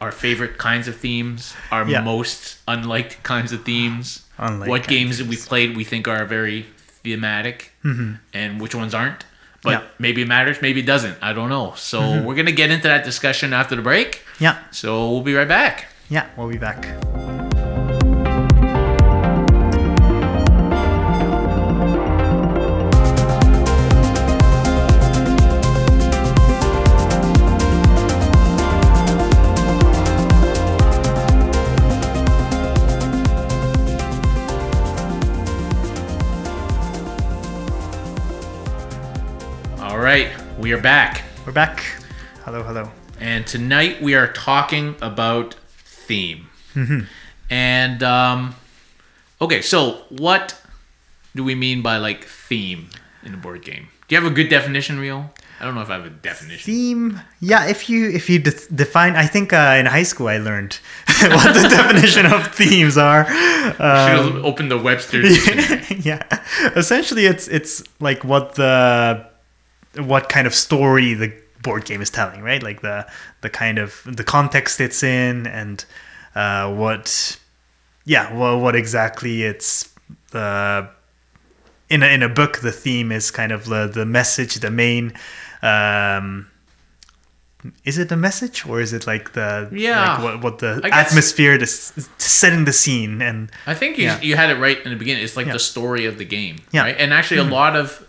[0.00, 2.00] our favorite kinds of themes, our Yeah.
[2.02, 4.22] most unliked kinds of themes.
[4.38, 6.66] Unliked what games that we've played we think are very
[7.04, 7.72] thematic,
[8.32, 9.24] and which ones aren't.
[9.62, 9.82] But Mm-hmm.
[9.84, 9.90] Yeah.
[9.98, 11.16] maybe it matters, maybe it doesn't.
[11.22, 11.74] I don't know.
[11.76, 14.22] So we're gonna get into that discussion after the break.
[14.40, 14.58] Yeah.
[14.70, 15.86] So we'll be right back.
[16.08, 16.26] Yeah.
[16.36, 17.41] We'll be back.
[40.12, 41.22] Right, we are back.
[41.46, 41.82] We're back.
[42.44, 42.62] Hello.
[42.62, 42.90] Hello.
[43.18, 46.50] And tonight we are talking about theme.
[47.48, 48.54] And um,
[49.40, 50.60] okay, so what
[51.34, 52.90] do we mean by like theme
[53.22, 53.88] in a board game?
[54.06, 55.30] Do you have a good definition, Rio?
[55.58, 56.70] I don't know if I have a definition.
[56.70, 57.20] Theme.
[57.40, 57.64] Yeah.
[57.66, 60.74] If you if you de- define, I think uh, in high school I learned
[61.22, 63.24] what the definition of themes are.
[63.24, 65.22] Should Um, have opened the Webster
[66.06, 66.22] yeah.
[66.76, 69.31] Essentially, it's it's like what the
[69.96, 72.62] what kind of story the board game is telling, right?
[72.62, 73.06] Like the
[73.40, 75.84] the kind of the context it's in and
[76.34, 77.38] uh, what,
[78.04, 79.92] yeah, well, what exactly it's
[80.32, 80.86] uh,
[81.90, 82.60] in a, in a book.
[82.60, 85.12] The theme is kind of the the message, the main.
[85.62, 86.48] Um,
[87.84, 90.14] is it the message or is it like the Yeah.
[90.14, 94.20] like what what the guess- atmosphere to setting the scene and I think you, Yeah.
[94.20, 95.22] you had it right in the beginning.
[95.22, 95.52] It's like Yeah.
[95.52, 96.80] the story of the game, Yeah.
[96.80, 96.86] Mm-hmm.
[96.86, 96.96] right?
[96.98, 98.04] And actually, a lot of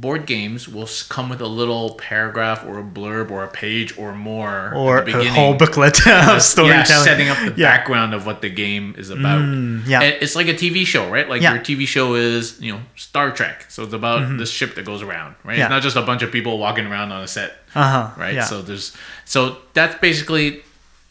[0.00, 4.14] board games will come with a little paragraph or a blurb or a page or
[4.14, 7.04] more or at the a whole booklet of yeah, storytelling.
[7.04, 7.76] setting up the Yeah.
[7.76, 9.40] background of what the game is about.
[9.42, 10.00] Mm, yeah.
[10.02, 11.28] And it's like a TV show, right?
[11.28, 11.54] Like Yeah.
[11.54, 13.66] your TV show is, you know, Star Trek.
[13.68, 15.52] So it's about this ship that goes around, right?
[15.52, 15.58] Mm-hmm.
[15.58, 15.64] Yeah.
[15.66, 18.10] It's not just a bunch of people walking around on a set, Uh huh.
[18.22, 18.34] right?
[18.34, 18.44] Yeah.
[18.44, 20.62] So there's so that's basically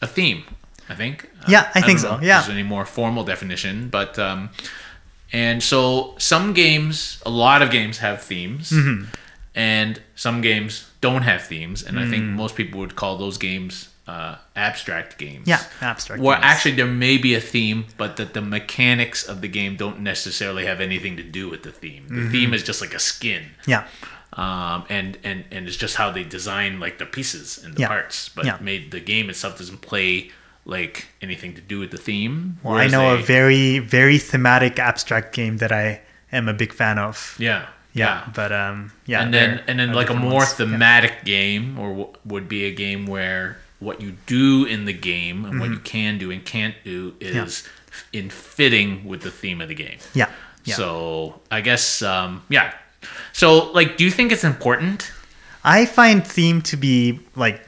[0.02, 0.42] a theme,
[0.88, 1.28] I think.
[1.48, 2.40] Yeah, I think don't so, know yeah.
[2.40, 4.50] There's any more formal definition, but um,
[5.32, 9.04] and so some games, a lot of games have themes, Mm-hmm.
[9.54, 12.32] and some games don't have themes, and I think Mm.
[12.34, 15.46] most people would call those games uh, abstract games.
[15.46, 15.62] yeah.
[15.80, 16.20] Abstract.
[16.20, 20.00] Well, actually, there may be a theme, but that the mechanics of the game don't
[20.00, 22.06] necessarily have anything to do with the theme.
[22.08, 22.32] The Mm-hmm.
[22.32, 23.84] theme is just like a skin, Yeah.
[24.32, 27.88] um, and and and it's just how they design like the pieces and the Yeah.
[27.88, 28.28] parts.
[28.34, 28.58] But Yeah.
[28.60, 30.30] made the game itself doesn't play
[30.64, 32.58] like anything to do with the theme.
[32.62, 36.00] Well, I know they- a very very thematic abstract game that I
[36.32, 37.36] am a big fan of.
[37.38, 37.66] yeah.
[37.92, 38.28] Yeah.
[38.34, 38.92] But um.
[39.06, 39.22] Yeah.
[39.22, 40.50] and then and then like a more ones.
[40.50, 40.66] Yeah.
[40.66, 45.44] thematic game or w- would be a game where what you do in the game
[45.44, 45.60] and Mm-hmm.
[45.60, 47.66] what you can do and can't do is
[48.12, 49.98] in fitting with the theme of the game.
[50.14, 50.28] Yeah.
[50.64, 50.76] Yeah.
[50.76, 52.72] So I guess um, yeah.
[53.32, 55.10] So like, do you think it's important?
[55.64, 57.60] I find theme to be like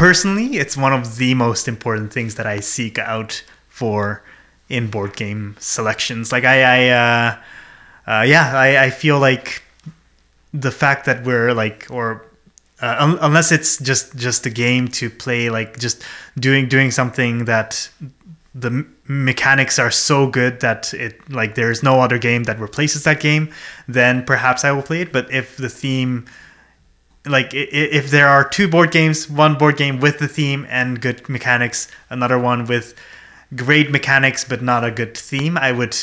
[0.00, 4.22] personally, it's one of the most important things that I seek out for
[4.70, 6.32] in board game selections.
[6.32, 7.36] Like I, I uh,
[8.10, 9.62] uh, yeah, I, I feel like
[10.54, 12.24] the fact that we're like or
[12.80, 16.02] uh, un- unless it's just just a game to play like just
[16.38, 17.90] doing doing something that
[18.54, 23.20] the mechanics are so good that it like there's no other game that replaces that
[23.20, 23.48] game
[23.86, 26.26] then perhaps i will play it but if the theme
[27.26, 31.28] like if there are two board games one board game with the theme and good
[31.28, 32.94] mechanics another one with
[33.54, 35.96] great mechanics but not a good theme i would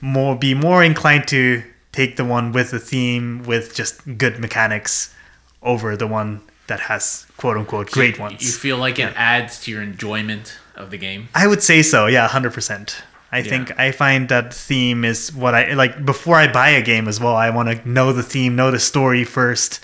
[0.00, 5.14] more be more inclined to take the one with the theme with just good mechanics
[5.62, 8.42] over the one that has quote unquote great ones.
[8.44, 11.28] You feel like it adds to your enjoyment of the game.
[11.34, 12.06] I would say so.
[12.06, 13.02] Yeah, hundred percent.
[13.32, 17.08] I think I find that theme is what I like before I buy a game
[17.08, 17.34] as well.
[17.34, 19.80] I want to know the theme, know the story first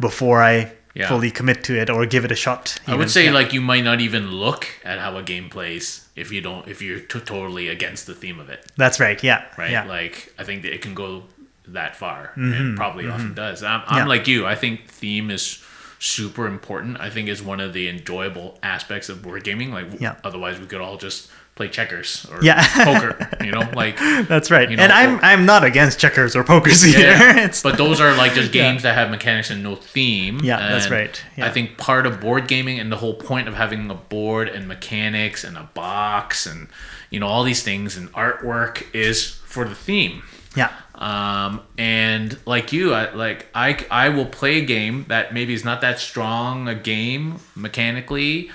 [0.00, 1.06] before I Yeah.
[1.08, 2.78] fully commit to it or give it a shot.
[2.86, 3.32] I would say Yeah.
[3.32, 6.82] like you might not even look at how a game plays if you don't if
[6.82, 9.22] you're t- totally against the theme of it, that's right.
[9.22, 9.70] Yeah, right?
[9.70, 11.24] Yeah, Like I think that it can go
[11.68, 13.62] that far and probably often does.
[13.62, 13.96] I'm, I'm Mm-hmm.
[13.98, 14.04] Yeah.
[14.06, 14.46] like you.
[14.46, 15.62] I think theme is
[16.00, 16.98] super important.
[16.98, 19.70] I think it's one of the enjoyable aspects of board gaming.
[19.72, 20.16] Like w- Yeah.
[20.24, 21.30] otherwise we could all just
[21.60, 22.64] play checkers or Yeah.
[22.84, 24.70] poker, you know, like that's right.
[24.70, 26.98] you know, and I'm or- I'm not against checkers or poker either.
[26.98, 28.62] Yeah, but those are like just Yeah.
[28.70, 30.40] games that have mechanics and no theme.
[30.42, 31.22] Yeah, that's right.
[31.36, 31.44] Yeah.
[31.46, 34.66] I think part of board gaming and the whole point of having a board and
[34.66, 36.68] mechanics and a box and
[37.10, 40.22] you know all these things and artwork is for the theme.
[40.56, 45.52] yeah, Um, and like you, I, like I, I will play a game that maybe
[45.52, 48.50] is not that strong a game mechanically,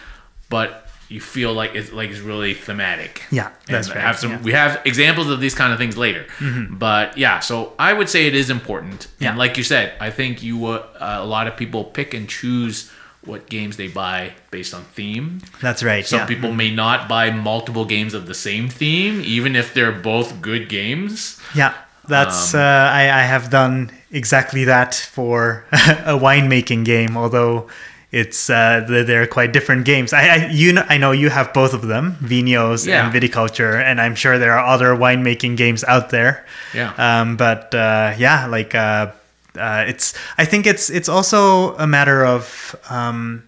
[0.49, 3.23] but you feel like it's like it's really thematic.
[3.31, 4.41] Yeah, that's and right, Have some, yeah.
[4.41, 6.25] We have examples of these kind of things later,
[6.69, 7.39] but yeah.
[7.39, 9.07] So I would say it is important.
[9.19, 9.29] Yeah.
[9.29, 12.91] And like you said, I think you uh, a lot of people pick and choose
[13.23, 15.41] what games they buy based on theme.
[15.61, 16.05] that's right.
[16.05, 16.25] Some yeah.
[16.27, 20.69] people may not buy multiple games of the same theme, even if they're both good
[20.69, 21.39] games.
[21.55, 21.73] Yeah,
[22.07, 27.67] that's Um, uh, I, I have done exactly that for a winemaking game, although
[28.11, 30.13] it's uh, they're, quite different games.
[30.13, 33.05] I, I you know I know you have both of them, Vinhos Yeah.
[33.05, 36.45] and Viticulture, and I'm sure there are other winemaking games out there.
[36.73, 36.93] Yeah.
[36.97, 39.11] Um, but uh, yeah, like uh,
[39.57, 43.43] uh, it's I think it's it's also a matter of um,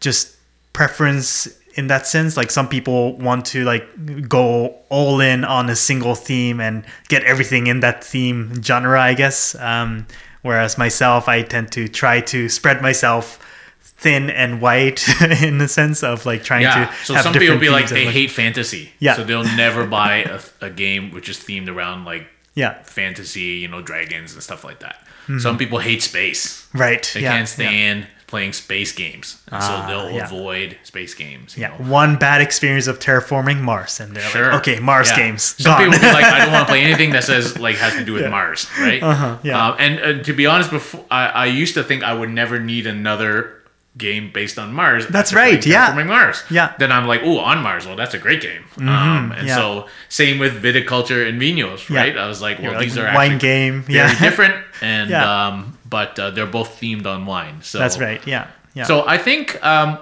[0.00, 0.36] just
[0.72, 5.76] preference in that sense like some people want to like go all in on a
[5.76, 10.06] single theme and get everything in that theme genre i guess um,
[10.42, 13.38] whereas myself i tend to try to spread myself
[13.82, 15.06] thin and white
[15.42, 16.86] in the sense of like trying Yeah.
[16.86, 18.90] to So have some people be like they hate fantasy.
[18.98, 19.14] Yeah.
[19.14, 23.68] So they'll never buy a, a game which is themed around like yeah fantasy, you
[23.68, 25.06] know, dragons and stuff like that.
[25.38, 26.66] Some people hate space.
[26.74, 27.24] right They Mm-hmm.
[27.24, 30.24] yeah, can't stand playing space games, and so Ah, they'll yeah.
[30.24, 31.54] avoid space games.
[31.56, 31.84] you yeah, know?
[31.90, 34.52] one bad experience of terraforming mars and they're Sure.
[34.52, 35.16] like okay mars Yeah.
[35.16, 37.76] games Some gone people be like, I don't want to play anything that says like
[37.76, 39.02] has to do with Mars, right?
[39.02, 39.68] Uh-huh, yeah.
[39.68, 42.58] Um, and, and to be honest, before I, I used to think I would never
[42.58, 43.61] need another
[43.98, 45.06] game based on Mars.
[45.06, 45.92] That's right, yeah.
[45.92, 46.42] Terraforming Mars.
[46.50, 46.68] Yeah.
[46.68, 47.86] Mm-hmm, Then I'm like, oh, on Mars.
[47.86, 48.64] Well, that's a great game.
[48.78, 49.56] um, and yeah.
[49.56, 52.00] so same with viticulture and Vinhos, Yeah.
[52.00, 52.16] right?
[52.16, 55.10] I was like, well, You're like, these are wine actually game very yeah different, and
[55.10, 55.46] Yeah.
[55.48, 57.60] um, but uh, they're both themed on wine.
[57.62, 59.98] So that's right yeah yeah so I think, um,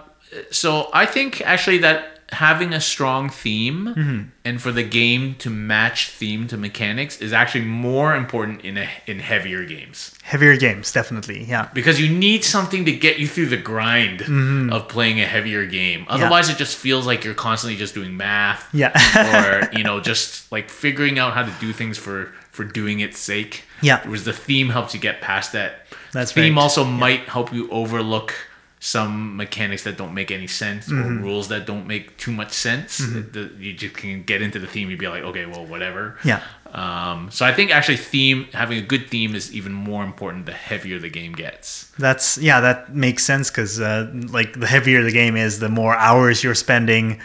[0.53, 4.23] so I think actually that having a strong theme Mm-hmm.
[4.45, 8.89] and for the game to match theme to mechanics is actually more important in a,
[9.07, 13.47] in heavier games heavier games definitely yeah because you need something to get you through
[13.47, 14.73] the grind Mm-hmm.
[14.73, 16.05] of playing a heavier game.
[16.09, 20.51] Otherwise, it just feels like you're constantly just doing math yeah or you know just
[20.53, 23.65] like figuring out how to do things for for doing its sake.
[23.83, 24.03] Yeah.
[24.05, 25.87] Whereas the theme helps you get past that.
[26.13, 26.63] That's theme right.
[26.63, 28.35] also might help you overlook
[28.83, 31.19] some mechanics that don't make any sense Mm-hmm.
[31.19, 32.97] or rules that don't make too much sense.
[32.99, 34.89] The- you just can get into the theme.
[34.91, 36.17] You'd be like, okay, well, whatever.
[36.25, 36.41] Yeah.
[36.73, 40.53] Um, so I think actually theme having a good theme is even more important the
[40.53, 41.93] heavier the game gets.
[41.99, 45.95] That's yeah, that makes sense because uh, like the heavier the game is, the more
[45.97, 47.21] hours you're spending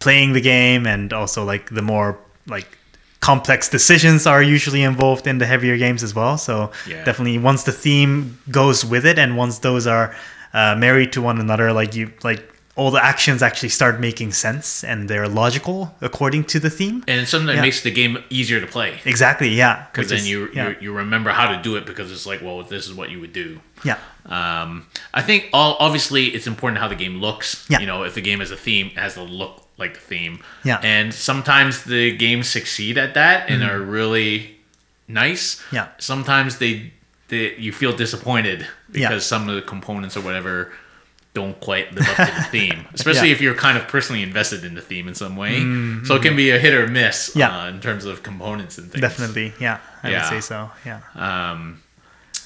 [0.00, 2.66] playing the game, and also like the more like
[3.20, 6.38] complex decisions are usually involved in the heavier games as well.
[6.38, 7.04] So Yeah.
[7.04, 10.14] definitely, once the theme goes with it, and once those are
[10.52, 14.84] uh, married to one another, like you like all the actions actually start making sense
[14.84, 17.04] and they're logical according to the theme.
[17.08, 17.62] and it's something that Yeah.
[17.62, 19.48] makes the game easier to play Exactly.
[19.48, 19.86] Yeah.
[19.92, 20.68] because then is- you, yeah.
[20.68, 23.20] you you remember how to do it because it's like well this is what you
[23.20, 23.98] would do yeah.
[24.26, 27.66] um, I think all, obviously it's important how the game looks.
[27.68, 27.80] Yeah.
[27.80, 30.38] You know, if the game has a theme, it has to look like the theme.
[30.64, 30.78] Yeah.
[30.82, 34.56] And sometimes the games succeed at that and are really
[35.08, 35.44] nice.
[35.56, 35.76] Mm-hmm.
[35.76, 35.88] Yeah.
[35.98, 36.92] Sometimes they,
[37.28, 39.18] they you feel disappointed because Yeah.
[39.18, 40.72] some of the components or whatever
[41.32, 43.34] don't quite live up to the theme, especially Yeah.
[43.34, 45.60] if you're kind of personally invested in the theme in some way.
[46.04, 47.38] So it can be a hit or miss Mm-hmm.
[47.38, 47.60] Yeah.
[47.62, 49.00] uh, in terms of components and things.
[49.00, 49.52] Definitely.
[49.60, 49.78] Yeah.
[50.02, 50.18] I Yeah.
[50.22, 50.70] would say so.
[50.84, 51.00] Yeah.
[51.14, 51.82] Um,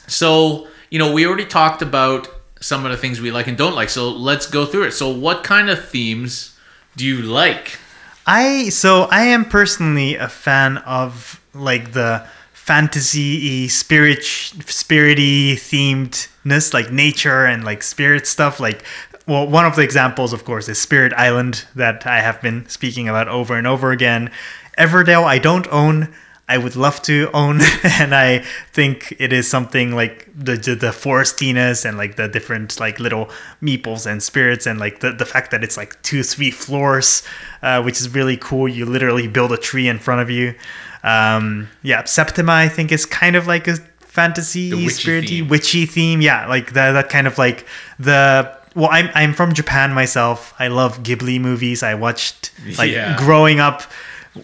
[0.07, 2.29] so, you know, we already talked about
[2.61, 3.89] some of the things we like and don't like.
[3.91, 4.93] So let's go through it.
[4.93, 6.55] So, what kind of themes
[6.97, 7.79] do you like?
[8.27, 12.27] I so I am personally a fan of like the
[12.65, 18.83] fantasy spirit spirity themedness like nature and like spirit stuff like
[19.27, 23.09] well one of the examples of course is Spirit Island that I have been speaking
[23.09, 24.31] about over and over again.
[24.79, 26.15] Everdell I don't own
[26.47, 28.41] I would love to own and I
[28.73, 33.31] think it is something like the the, the forestiness and like the different like little
[33.63, 37.23] meeples and spirits and like the, the fact that it's like two three floors
[37.63, 38.69] uh, which is really cool.
[38.69, 40.55] You literally build a tree in front of you.
[41.03, 45.49] Um, yeah Septima I think is kind of like a fantasy The witchy spirity theme.
[45.49, 46.21] witchy theme.
[46.21, 47.67] Yeah like that, that kind of like
[47.99, 50.53] the well I'm, I'm from Japan myself.
[50.59, 51.83] I love Ghibli movies.
[51.83, 53.17] I watched like Yeah.
[53.17, 53.83] growing up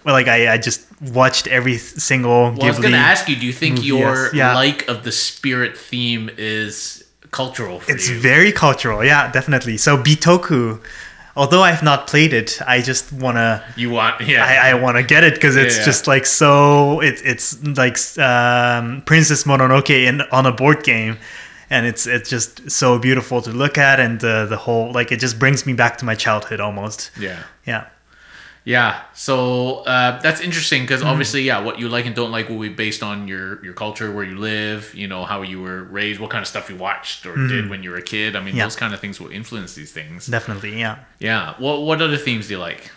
[0.05, 3.47] like I, I just watched every single Well, I was going to ask you, do
[3.47, 4.35] you think your yes.
[4.35, 4.55] Yeah.
[4.55, 8.19] like of the spirit theme is cultural for It's you?
[8.21, 9.77] very cultural, yeah, definitely.
[9.79, 10.81] So Bitoku,
[11.37, 14.45] although I've not played it, I just wanna, you want, yeah.
[14.45, 15.85] I, I wanna get it because it's Yeah.
[15.85, 17.01] just like so.
[17.01, 21.19] It, it's like um, Princess Mononoke in on a board game,
[21.71, 25.21] and it's it's just so beautiful to look at, and the the whole like it
[25.21, 27.11] just brings me back to my childhood almost.
[27.19, 27.39] yeah.
[27.67, 27.87] Yeah,
[28.65, 30.87] Yeah, so uh, that's interesting Mm-hmm.
[30.87, 33.73] because obviously, yeah, what you like and don't like will be based on your your
[33.73, 36.77] culture, where you live, you know, how you were raised, what kind of stuff you
[36.77, 38.37] watched or did when you were a kid.
[38.37, 38.59] I mean, Mm-hmm.
[38.59, 38.65] Yeah.
[38.67, 40.27] those kind of things will influence these things.
[40.27, 40.97] definitely, yeah.
[41.19, 41.55] Yeah.
[41.59, 42.91] What what other themes do you like?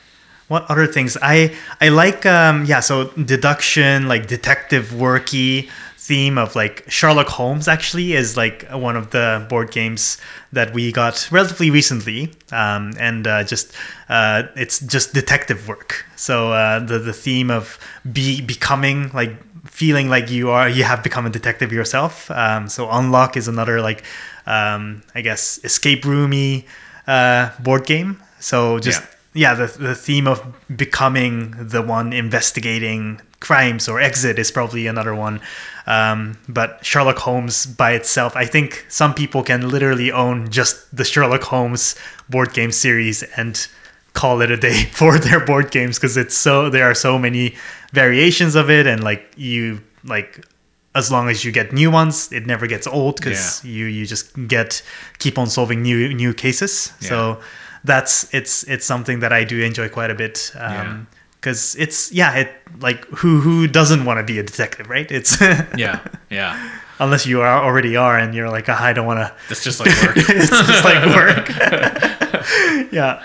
[0.50, 1.18] What other things?
[1.22, 5.70] I I like um yeah, so deduction, like detective worky
[6.08, 10.18] theme of like Sherlock Holmes actually is like one of the board games
[10.52, 12.30] that we got relatively recently.
[12.52, 13.74] Um and uh, just
[14.10, 16.06] uh it's just detective work.
[16.16, 17.80] So uh the the theme of
[18.12, 19.32] be becoming like
[19.66, 22.30] feeling like you are you have become a detective yourself.
[22.32, 24.04] Um so Unlock is another like
[24.46, 26.66] um I guess escape roomy
[27.08, 28.20] uh board game.
[28.40, 29.08] So just Yeah.
[29.34, 30.42] Yeah the, the theme of
[30.76, 35.42] becoming the one investigating crimes or exit is probably another one.
[35.86, 41.04] Um, but sherlock holmes by itself i think some people can literally own just the
[41.04, 41.96] sherlock holmes
[42.30, 43.68] board game series and
[44.14, 47.56] call it a day for their board games because it's so there are so many
[47.92, 50.46] variations of it and like you like
[50.96, 54.32] as long as you get new ones it never gets old because you you just
[54.48, 54.82] get
[55.20, 56.94] keep on solving new new cases.
[57.00, 57.42] So
[57.84, 62.34] that's it's it's something that I do enjoy quite a bit um because it's yeah
[62.36, 65.40] it like who who doesn't want to be a detective right it's
[65.78, 66.56] Yeah, yeah.
[67.00, 69.80] unless you are already are and you're like "Ah, I don't want to it's just
[69.80, 70.16] like work.
[70.18, 71.50] it's just like work
[72.92, 73.22] yeah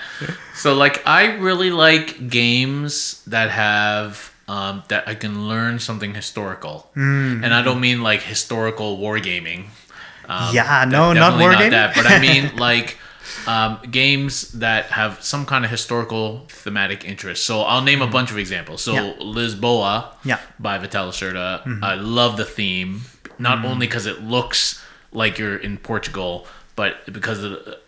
[0.55, 4.33] so like, I really like games that have.
[4.49, 7.45] Um, that I can learn something historical, Mm.
[7.45, 9.67] and I don't mean like historical wargaming.
[10.27, 11.71] Um, Yeah, no, not definitely wargaming.
[11.73, 11.95] that.
[11.95, 12.97] But I mean like
[13.49, 17.45] um, games that have some kind of historical thematic interest.
[17.45, 18.83] So I'll name a bunch of examples.
[18.83, 19.13] So Yeah.
[19.21, 20.39] Lisboa, Yeah.
[20.59, 21.49] by Vital Lacerda.
[21.65, 21.83] Mm-hmm.
[21.85, 23.03] I love the theme,
[23.39, 24.61] not only because it looks
[25.13, 27.79] like you're in Portugal, but because of the,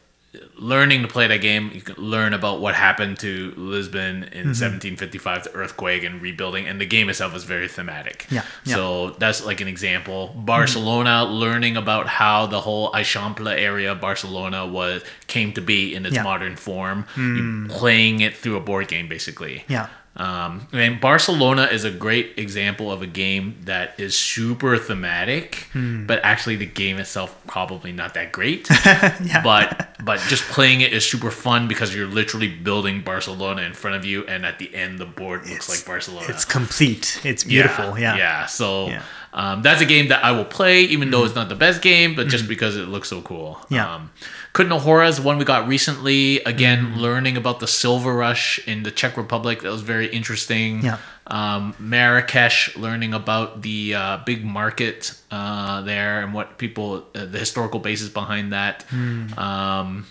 [0.56, 4.62] learning to play that game, you can learn about what happened to Lisbon in Mm-hmm.
[4.62, 8.26] 1755, the earthquake and rebuilding, and the game itself is very thematic.
[8.30, 8.74] Yeah, yeah.
[8.76, 10.32] So that's like an example.
[10.36, 16.06] Barcelona, learning about how the whole Eixample area of Barcelona was came to be in
[16.06, 16.22] its Yeah.
[16.22, 19.64] modern form, you playing it through a board game, basically.
[19.68, 25.68] yeah Um, and Barcelona is a great example of a game that is super thematic,
[25.72, 26.04] Hmm.
[26.06, 28.68] but actually the game itself probably not that great.
[28.84, 33.72] yeah But but just playing it is super fun because you're literally building Barcelona in
[33.72, 36.26] front of you, and at the end the board looks like Barcelona.
[36.28, 38.46] it's complete it's beautiful yeah yeah.
[38.46, 38.96] So Yeah.
[38.98, 39.04] Mm-hmm.
[39.32, 42.16] Um, that's a game that I will play, even though it's not the best game,
[42.16, 43.60] but just because it looks so cool.
[43.68, 43.94] Yeah.
[43.94, 44.10] Um,
[44.52, 46.40] Kutná Hora is one we got recently.
[46.44, 47.00] Again, Mm-hmm.
[47.00, 49.62] learning about the silver rush in the Czech Republic.
[49.62, 50.82] That was very interesting.
[50.82, 50.98] Yeah.
[51.26, 57.38] Um, Marrakesh, learning about the uh, big market uh, there and what people, uh, the
[57.38, 58.82] historical basis behind that.
[58.90, 59.38] Hmm.
[59.38, 60.06] Um,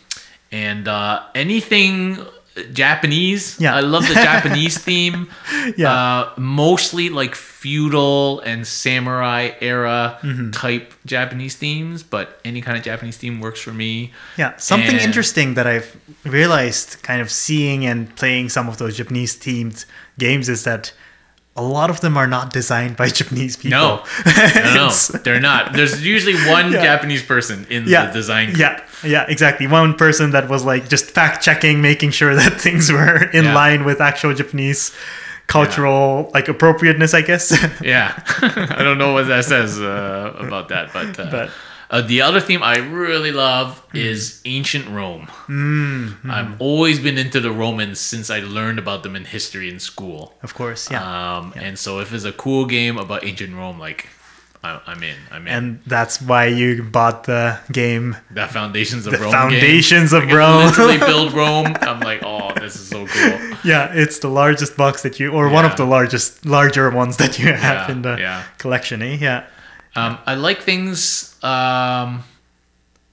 [0.52, 2.18] and uh, anything
[2.74, 3.60] Japanese.
[3.60, 3.76] Yeah.
[3.76, 5.30] I love the Japanese theme.
[5.78, 5.92] Yeah.
[5.94, 10.52] Uh, mostly like feudal and samurai era Mm-hmm.
[10.52, 14.12] type Japanese themes, but any kind of Japanese theme works for me.
[14.38, 15.96] Yeah, something And- interesting that I've
[16.26, 19.86] realized kind of seeing and playing some of those Japanese themed
[20.18, 20.94] games is that
[21.56, 23.78] a lot of them are not designed by Japanese people.
[23.80, 24.90] No, no, no,
[25.24, 25.74] they're not.
[25.74, 26.84] There's usually one Yeah.
[26.84, 28.48] Japanese person in yeah, the design.
[28.48, 28.60] group.
[28.60, 29.68] Yeah, yeah, exactly.
[29.68, 33.54] One person that was like just fact checking, making sure that things were in Yeah.
[33.56, 34.92] line with actual Japanese
[35.48, 37.52] cultural like appropriateness, I guess.
[37.82, 38.14] Yeah,
[38.78, 41.50] I don't know what that says uh, about that, but, uh, But-
[41.92, 45.28] uh, the other theme I really love is ancient Rome.
[46.30, 50.36] I've always been into the Romans since I learned about them in history in school.
[50.44, 51.02] of course, yeah.
[51.38, 54.08] Um, And so if it's a cool game about ancient Rome, like
[54.64, 55.16] I, I'm in.
[55.32, 55.54] I'm in.
[55.54, 59.32] and that's why you bought the game the Foundations of The Rome.
[59.32, 60.24] Foundations game.
[60.24, 60.66] of Rome.
[60.66, 61.74] Literally build Rome.
[61.82, 63.58] I'm like, oh, this is so cool.
[63.64, 67.40] Yeah, it's the largest box that you, or one of the largest, larger ones that
[67.40, 68.44] you have Yeah, in the yeah.
[68.58, 69.18] collection, eh?
[69.22, 69.46] Yeah.
[69.96, 71.36] Um, I like things.
[71.44, 72.24] Um,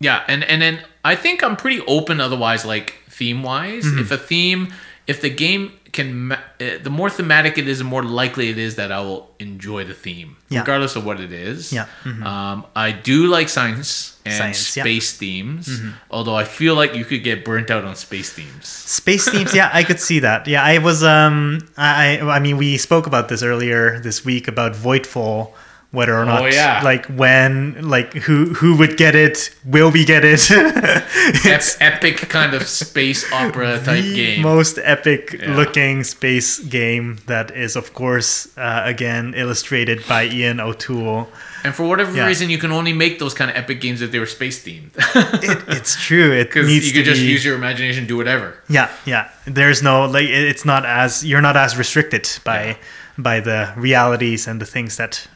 [0.01, 2.21] yeah, and and then I think I'm pretty open.
[2.21, 4.01] Otherwise, like theme wise, Mm-hmm.
[4.01, 4.73] if a theme,
[5.07, 6.39] if the game can, uh,
[6.87, 9.95] the more thematic it is, the more likely it is that I will enjoy the
[9.95, 10.61] theme, Yeah.
[10.61, 11.73] regardless of what it is.
[11.73, 12.23] Yeah, mhm.
[12.25, 14.83] Um, I do like science and Science, yeah.
[14.83, 14.87] Mm-hmm.
[14.89, 15.65] space themes,
[16.11, 18.67] although I feel like you could get burnt out on space themes.
[18.69, 20.47] Space themes, yeah, I could see that.
[20.47, 24.73] Yeah, I was, um, I, I mean, we spoke about this earlier this week about
[24.75, 25.51] Voidfall,
[25.93, 26.83] whether or not, Oh, yeah.
[26.83, 30.51] like when, like who, who would get it, will we get it?
[30.51, 34.43] Ep- epic kind of space opera type the game.
[34.43, 35.57] most epic Yeah.
[35.57, 41.29] looking space game that is, of course, uh, again illustrated by Ian O'Toole.
[41.65, 42.27] and for whatever Yeah.
[42.27, 44.91] reason, you can only make those kind of epic games if they were space themed.
[45.43, 46.31] It, it's true.
[46.33, 48.55] It needs you could just be, use your imagination, do whatever.
[48.69, 49.31] Yeah, yeah.
[49.47, 52.77] There's no like it's not as you're not as restricted by
[53.19, 55.27] by the realities and the things that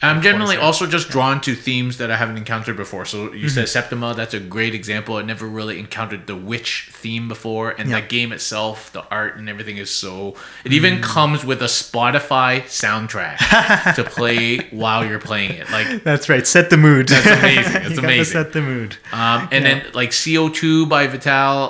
[0.00, 3.04] I'm generally also just drawn to themes that I haven't encountered before.
[3.04, 3.48] So you Mm-hmm.
[3.48, 5.16] said Septima, that's a great example.
[5.16, 8.00] I never really encountered the witch theme before, and Yeah.
[8.00, 10.36] that game itself, the art and everything is so.
[10.64, 15.70] It even comes with a Spotify soundtrack to play while you're playing it.
[15.70, 16.46] Like That's right.
[16.46, 17.08] Set the mood.
[17.08, 17.72] That's amazing.
[17.72, 18.24] That's amazing.
[18.32, 18.96] set the mood.
[19.12, 21.28] Um, and then like CO2 by Vital,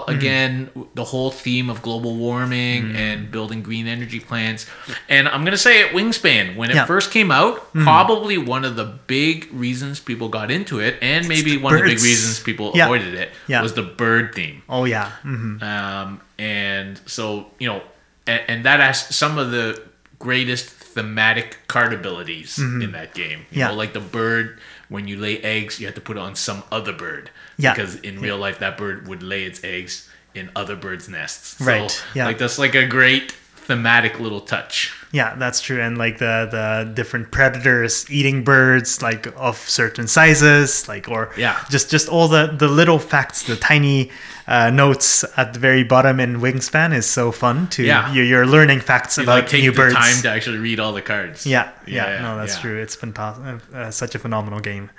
[0.08, 0.10] Mm-hmm.
[0.18, 2.94] again, the whole theme of global warming Mm.
[2.94, 4.66] and building green energy plants.
[5.08, 6.84] And I'm going to say it, Wingspan, when it Yeah.
[6.86, 7.74] First came out,
[8.18, 11.86] probably one of the big reasons people got into it, and maybe one of the
[11.86, 12.84] big reasons people Yeah.
[12.86, 13.62] avoided it, Yeah.
[13.62, 14.62] was the bird theme.
[14.68, 15.10] Oh yeah.
[15.22, 17.82] hmm Um, and so, you know,
[18.26, 19.80] and, and that has some of the
[20.18, 23.30] greatest thematic card abilities in that game.
[23.38, 23.58] You Mm-hmm.
[23.58, 23.68] Yeah.
[23.68, 24.58] know, like the bird,
[24.88, 27.30] when you lay eggs, you have to put on some other bird.
[27.56, 27.72] Yeah.
[27.74, 31.58] Because in real life, that bird would lay its eggs in other birds' nests.
[31.58, 32.26] So, Right, yeah.
[32.26, 33.34] Like, that's like a great
[33.68, 34.92] thematic little touch.
[35.12, 35.80] Yeah, that's true.
[35.80, 41.54] And like the the different predators eating birds like of certain sizes, like or Yeah.
[41.70, 44.10] just just all the the little facts, the tiny
[44.46, 48.12] uh, notes at the very bottom in Wingspan is so fun to Yeah.
[48.14, 49.94] you're, you're learning facts You about like take new the birds.
[49.94, 51.44] time to actually read all the cards.
[51.46, 52.62] yeah, yeah, Yeah, no, that's yeah.
[52.62, 52.82] true.
[52.82, 53.44] It's fantastic.
[53.74, 54.90] Uh, such a phenomenal game.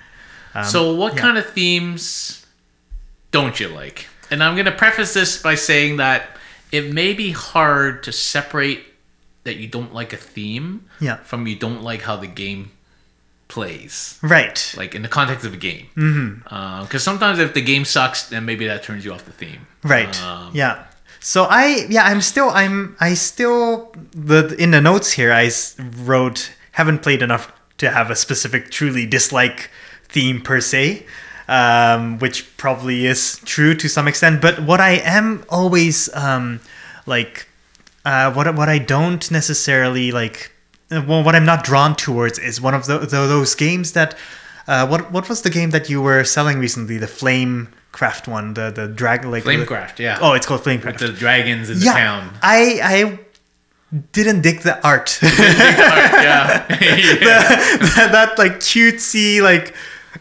[0.56, 2.46] Um, so, what kind of themes
[3.32, 4.08] don't you like?
[4.32, 6.22] And I'm going to preface this by saying that
[6.72, 8.84] it may be hard to separate
[9.44, 11.18] that you don't like a theme Yeah.
[11.18, 12.72] from you don't like how the game
[13.48, 14.20] plays.
[14.22, 14.74] Right.
[14.78, 15.88] Like in the context of a game.
[15.96, 16.98] Because mm-hmm.
[16.98, 19.68] sometimes if the game sucks, then maybe that turns you off the theme.
[19.84, 20.22] Right.
[20.22, 20.86] Um, yeah.
[21.20, 25.52] So I yeah I'm still I'm I still the in the notes here I
[25.98, 29.70] wrote haven't played enough to have a specific truly dislike
[30.08, 31.06] theme per se,
[31.50, 34.40] um, which probably is true to some extent.
[34.40, 36.62] But what I am always um,
[37.06, 37.48] like
[38.06, 40.52] uh, what what I don't necessarily like
[40.92, 44.16] well, what I'm not drawn towards is one of the, the those games that
[44.68, 48.54] uh, what what was the game that you were selling recently the flame craft one
[48.54, 50.20] the the drag like the- Flamecraft, yeah.
[50.22, 50.86] Oh, it's called Flamecraft.
[50.86, 52.38] With the dragons in the yeah, town.
[52.44, 53.20] I I
[54.12, 55.18] didn't dig the art.
[55.24, 55.30] yeah.
[56.70, 59.74] that, that, like cutesy like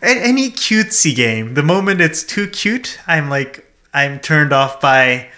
[0.03, 1.55] any cutesy game.
[1.55, 5.29] The moment it's too cute, I'm like I'm turned off by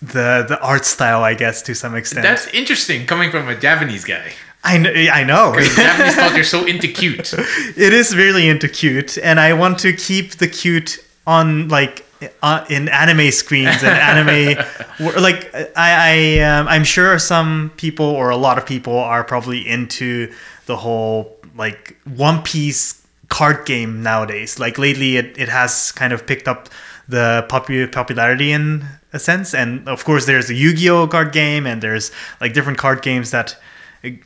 [0.00, 2.22] the the art style, I guess, to some extent.
[2.22, 4.32] That's interesting coming from a Japanese guy.
[4.64, 4.90] I know.
[4.90, 5.54] I know.
[5.54, 7.32] Japanese culture so into cute.
[7.34, 12.04] it is really into cute, and I want to keep the cute on like
[12.42, 14.64] uh, in anime screens and anime.
[15.22, 19.66] like I, I um, I'm sure some people or a lot of people are probably
[19.66, 20.32] into
[20.66, 24.58] the whole like One Piece card game nowadays.
[24.58, 26.68] Like lately, it, it has kind of picked up
[27.08, 29.54] the popu- popularity in a sense.
[29.54, 32.10] And of course, there's a Yu-Gi-Oh card game, and there's
[32.40, 33.56] like different card games that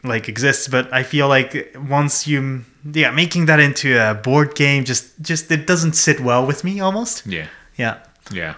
[0.02, 0.70] like exist.
[0.70, 5.50] But I feel like once you yeah making that into a board game, just just
[5.50, 7.26] it doesn't sit well with me almost.
[7.26, 7.46] Yeah.
[7.76, 7.98] Yeah.
[8.30, 8.54] Yeah.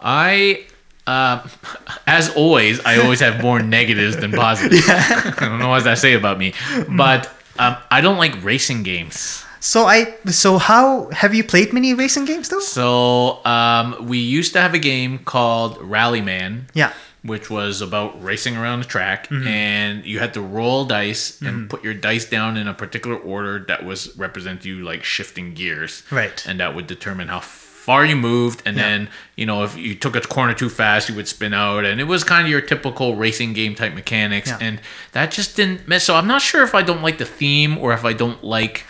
[0.00, 0.66] I,
[1.06, 1.46] uh,
[2.06, 4.84] as always, I always have more negatives than positives.
[4.88, 6.54] I don't know what that say about me,
[6.88, 9.44] but um, I don't like racing games.
[9.60, 12.58] So I so how have you played many racing games though?
[12.60, 16.92] So um, we used to have a game called Rallyman, Yeah.
[17.22, 19.46] which was about racing around the track, Mm-hmm.
[19.46, 23.64] and you had to roll dice and put your dice down in a particular order
[23.68, 26.44] that was represent you like shifting gears, Right.
[26.44, 27.38] And that would determine how
[27.84, 28.82] far you moved, and Yeah.
[28.82, 32.00] then you know if you took a corner too fast, you would spin out, and
[32.00, 34.58] it was kind of your typical racing game type mechanics, Yeah.
[34.66, 34.80] and
[35.12, 35.88] that just didn't.
[35.88, 36.04] mess.
[36.04, 38.84] So I'm not sure if I don't like the theme or if I don't like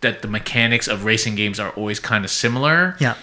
[0.00, 2.96] that the mechanics of racing games are always kind of similar.
[2.98, 3.14] Yeah.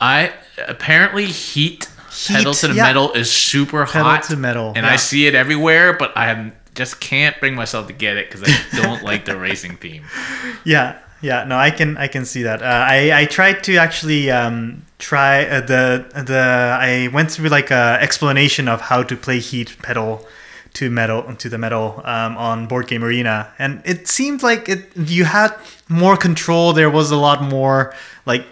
[0.00, 0.32] I
[0.68, 1.88] apparently heat,
[2.28, 2.84] pedal to the yeah.
[2.84, 4.86] metal is super Pedal hot to metal, and.
[4.86, 8.76] I see it everywhere, but I just can't bring myself to get it because I
[8.82, 10.04] don't like the racing theme.
[10.64, 11.44] Yeah, yeah.
[11.44, 12.62] No, I can I can see that.
[12.62, 17.70] Uh, I I tried to actually um, try uh, the the I went through like
[17.70, 20.26] a explanation of how to play heat pedal
[20.74, 24.94] to metal to the metal um, on board game arena and it seemed like it
[24.96, 25.52] you had
[25.88, 27.94] more control there was a lot more
[28.26, 28.46] like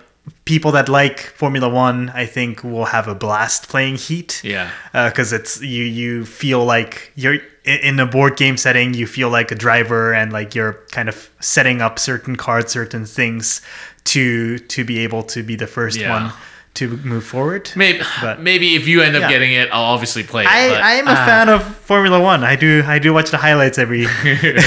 [0.46, 4.70] people that like formula one i think will have a blast playing heat Yeah.
[4.94, 9.28] Uh, because it's you you feel like you're in a board game setting you feel
[9.28, 13.60] like a driver and like you're kind of setting up certain cards certain things
[14.04, 16.10] to to be able to be the first Yeah.
[16.10, 16.32] one
[16.76, 19.30] to move forward Maybe, But- maybe if you end up Yeah.
[19.30, 20.48] getting it, I'll obviously play it.
[20.48, 22.44] I, but, I am a uh, fan of Formula One.
[22.44, 24.06] I do I do watch the highlights every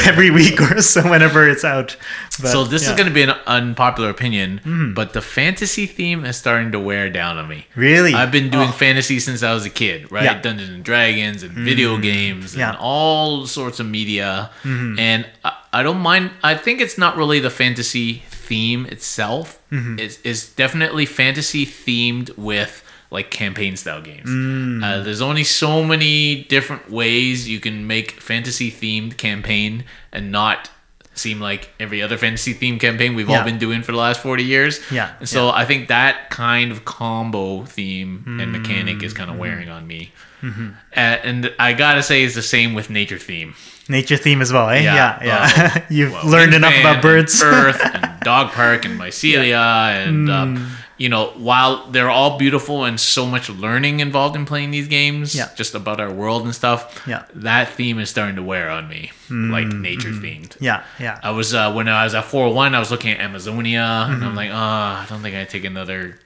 [0.07, 1.95] every week or so whenever it's out.
[2.41, 2.89] But, So this yeah.
[2.89, 2.93] Mm-hmm.
[2.93, 7.09] is going to be an unpopular opinion, but the fantasy theme is starting to wear
[7.09, 7.67] down on me.
[7.75, 8.13] really.
[8.13, 8.71] I've been doing Oh.
[8.71, 10.23] fantasy since I was a kid, right?
[10.23, 10.33] Yeah.
[10.33, 10.41] Mm-hmm.
[10.41, 12.71] Dungeons and Dragons and video games and Yeah.
[12.73, 12.83] Mm-hmm.
[12.83, 14.49] all sorts of media.
[14.63, 16.31] And I, I don't mind.
[16.43, 19.61] I think it's not really the fantasy theme itself.
[19.71, 19.99] Mm-hmm.
[19.99, 24.29] It's, it's definitely fantasy themed with like campaign style games.
[24.29, 24.83] Mm.
[24.83, 30.69] Uh, there's only so many different ways you can make fantasy themed campaign and not
[31.13, 34.43] seem like every other fantasy themed campaign we've all been doing for the last 40
[34.43, 34.79] years.
[34.91, 39.37] Yeah, And so I think that kind of combo theme and mechanic is kind of
[39.37, 40.11] wearing on me.
[40.43, 43.53] Uh, and I gotta say, it's the same with nature theme.
[43.89, 44.81] nature theme as well, eh?
[44.81, 45.85] Yeah, Yeah, yeah.
[45.89, 47.41] You've Well, learned enough about birds.
[47.41, 50.33] and Earth, and Dog Park, and Mycelia, and Mm.
[50.33, 54.87] um, you know, while they're all beautiful and so much learning involved in playing these
[54.89, 55.47] games, Yeah.
[55.55, 57.23] just about our world and stuff, Yeah.
[57.35, 60.55] that theme is starting to wear on me, like nature themed.
[60.59, 61.17] yeah, yeah.
[61.23, 64.23] I was uh, when I was at four one, I was looking at Amazonia, and
[64.23, 64.55] I'm like, oh,
[65.01, 66.19] I don't think I take another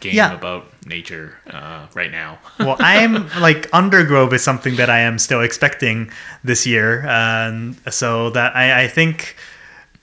[0.00, 0.14] game.
[0.14, 0.34] Yeah.
[0.34, 2.38] about nature uh, right now.
[2.58, 6.10] well, I'm like Undergrove is something that I am still expecting
[6.44, 9.36] this year, and so that I, I think.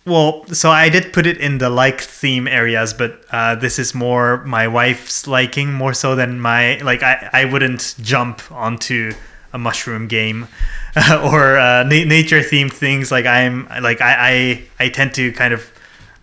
[0.05, 3.93] Well, so I did put it in the like theme areas, but uh, this is
[3.93, 7.03] more my wife's liking more so than my like.
[7.03, 9.11] I I wouldn't jump onto
[9.53, 10.47] a mushroom game
[11.23, 13.11] or uh, na- nature themed things.
[13.11, 14.15] Like I'm like I,
[14.79, 15.69] I I tend to kind of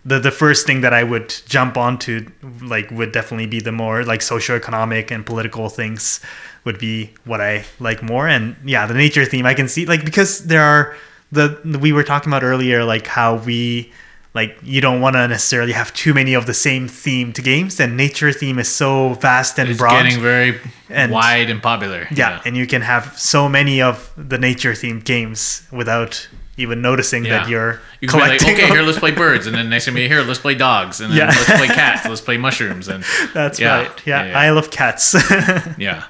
[0.05, 2.27] the the first thing that I would jump onto
[2.61, 6.19] like would definitely be the more like socioeconomic and political things
[6.63, 10.05] would be what I like more and yeah the nature theme I can see like
[10.05, 10.95] because there are
[11.31, 13.91] the we were talking about earlier like how we
[14.35, 17.95] like you don't want to necessarily have too many of the same themed games and
[17.97, 22.07] nature theme is so vast and It's broad getting very And- wide and popular.
[22.11, 26.27] yeah, and you can have so many of the nature themed games without
[26.57, 28.71] even noticing that you're You can be like, collecting okay, them.
[28.77, 31.17] here, let's play birds, and then next time you here, let's play dogs, and then
[31.17, 31.25] Yeah.
[31.27, 33.03] let's play cats, let's play mushrooms, and
[33.33, 34.01] That's Yeah, right.
[34.05, 34.39] Yeah, yeah, yeah.
[34.39, 35.13] I love cats.
[35.77, 36.03] yeah.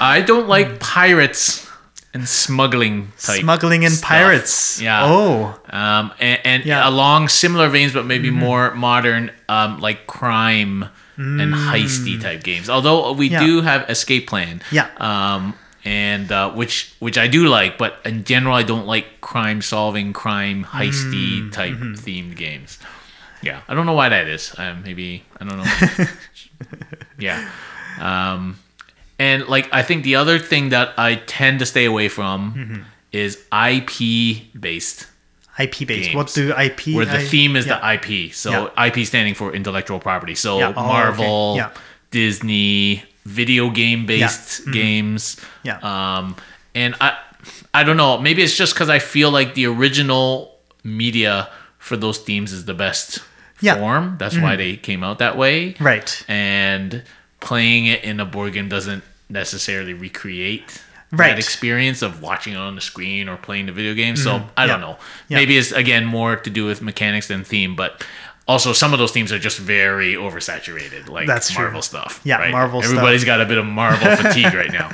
[0.00, 1.66] I don't like pirates
[2.14, 4.08] and smuggling type Smuggling and stuff.
[4.08, 4.80] pirates.
[4.80, 5.04] Yeah.
[5.04, 5.60] Oh.
[5.70, 6.80] Um, and, and Yeah.
[6.80, 6.88] Mm-hmm.
[6.94, 10.86] along similar veins, but maybe more modern, um, like crime
[11.18, 12.68] and heisty type games.
[12.68, 13.32] Although we Mm.
[13.32, 13.46] Yeah.
[13.46, 14.88] do have Escape Plan, Yeah.
[14.98, 15.54] um,
[15.86, 20.12] and uh, which which I do like, but in general, I don't like crime solving,
[20.12, 21.92] crime heisty Mm, type mm-hmm.
[21.94, 22.78] themed games.
[23.42, 24.52] Yeah, I don't know why that is.
[24.58, 26.04] Um, maybe I don't know.
[27.18, 27.48] yeah.
[28.00, 28.58] Um,
[29.18, 32.82] and like I think the other thing that I tend to stay away from Mm-hmm.
[33.12, 35.06] is IP based
[35.58, 36.10] IP based.
[36.12, 36.14] Games.
[36.14, 36.94] What do IP?
[36.96, 37.78] where the I- theme is yeah.
[37.80, 38.34] the IP.
[38.34, 38.86] So Yeah.
[38.86, 40.34] IP standing for intellectual property.
[40.34, 40.66] So Yeah.
[40.66, 40.80] Oh, okay.
[40.82, 41.70] Marvel, Yeah.
[42.10, 44.72] Disney, video game based Mhm.
[44.72, 45.36] games.
[45.64, 45.78] Yeah.
[45.82, 46.36] Um,
[46.74, 47.16] and I,
[47.74, 48.18] I don't know.
[48.18, 50.54] Maybe it's just because I feel like the original
[50.84, 51.48] media
[51.78, 53.18] for those themes is the best
[53.60, 53.72] Yeah.
[53.74, 53.80] Mm-hmm.
[53.80, 54.16] form.
[54.18, 55.74] That's why they came out that way.
[55.80, 56.24] Right.
[56.28, 57.02] And
[57.40, 61.28] playing it in a board game doesn't necessarily recreate Right.
[61.30, 64.16] that experience of watching it on the screen or playing the video game.
[64.16, 64.90] So I don't Mm-hmm.
[64.90, 64.98] Know.
[65.28, 65.38] Yeah.
[65.38, 68.04] Maybe it's again more to do with mechanics than theme, but
[68.48, 71.64] also some of those themes are just very oversaturated, like That's true.
[71.64, 72.20] Marvel stuff.
[72.24, 72.52] Yeah, right?
[72.52, 72.92] Marvel stuff.
[72.92, 74.90] Everybody's got a bit of Marvel fatigue right now.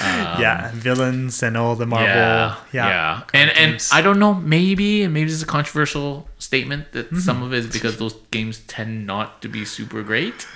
[0.38, 2.08] yeah, villains and all the Marvel.
[2.08, 3.88] Yeah, Yeah, yeah, And and.
[3.92, 4.34] I don't know.
[4.34, 7.18] Maybe and maybe this is a controversial statement that Mm-hmm.
[7.18, 10.46] some of it is because those games tend not to be super great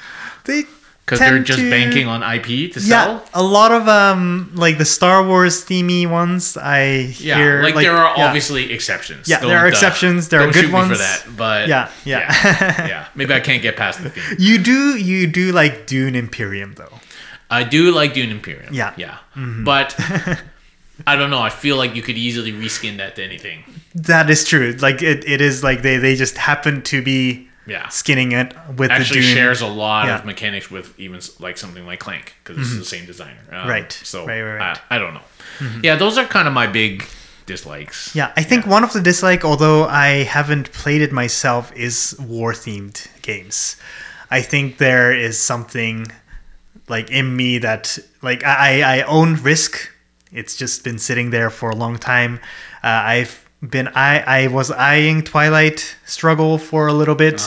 [0.45, 0.63] they
[1.09, 3.25] because they're just to- banking on IP to Yeah, sell.
[3.35, 6.57] a lot of um like the Star Wars themey ones.
[6.57, 8.27] I Yeah, hear like, there are yeah.
[8.27, 9.29] obviously exceptions.
[9.29, 10.93] Yeah, there Don't, are uh, exceptions, there are good shoot me ones.
[10.93, 12.21] for that, but Yeah, yeah.
[12.45, 13.07] yeah, yeah.
[13.15, 14.37] Maybe I can't get past the theme.
[14.39, 16.93] You do you do like Dune Imperium though.
[17.51, 18.75] I do like Dune Imperium.
[18.75, 18.93] Yeah.
[18.99, 19.19] yeah,
[19.65, 19.97] but
[21.07, 21.41] I don't know.
[21.41, 23.65] I feel like you could easily reskin that to anything.
[23.95, 24.73] That is true.
[24.81, 28.91] Like it, it is like they they just happen to be Yeah, skinning it with
[28.91, 29.37] actually the Dune.
[29.37, 30.13] shares a lot Yeah.
[30.13, 30.21] Mm-hmm.
[30.21, 33.41] of mechanics with even like something like Clank because this is the same designer.
[33.53, 33.93] Um, Right.
[33.93, 34.81] So Right, right, right.
[34.91, 35.27] I, I don't know.
[35.83, 37.05] Yeah, those are kind of my big
[37.47, 38.15] dislikes.
[38.15, 42.53] Yeah, I think one of the dislike, although I haven't played it myself, is war
[42.53, 43.77] themed games.
[44.31, 46.07] I think there is something
[46.89, 49.91] like in me that like I I own Risk.
[50.31, 52.39] It's just been sitting there for a long time.
[52.85, 57.43] Uh, I've been I I was eyeing Twilight Struggle for a little bit.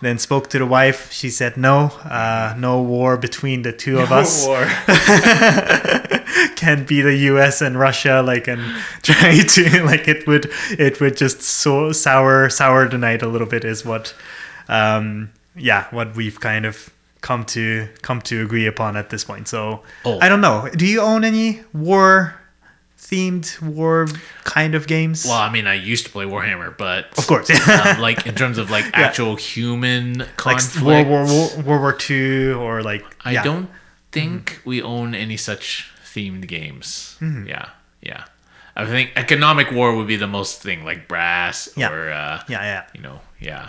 [0.00, 1.12] Then spoke to the wife.
[1.12, 4.64] She said no, uh, no war between the two of us War.
[6.56, 7.60] can be the U.S.
[7.60, 8.60] and Russia, like, and
[9.02, 13.46] try to like it would it would just so sour sour the night a little
[13.46, 14.12] bit is what,
[14.68, 16.90] um, yeah, what we've kind of
[17.20, 19.46] come to come to agree upon at this point.
[19.46, 20.18] So Oh.
[20.20, 20.68] I don't know.
[20.74, 22.34] Do you own any war
[23.12, 24.08] themed war
[24.44, 25.24] kind of games?
[25.26, 28.56] well, I mean, I used to play Warhammer, but of course, um, like in terms
[28.58, 33.42] of like actual human like conflict, World War World War Two or like I yeah.
[33.44, 33.68] don't
[34.10, 37.16] think we own any such themed games.
[37.20, 37.48] Mm-hmm.
[37.48, 37.68] Yeah,
[38.00, 38.24] yeah.
[38.74, 41.92] I think economic war would be the most thing, like brass Yeah.
[41.92, 42.84] or uh, Yeah, yeah.
[42.94, 43.68] you know, yeah.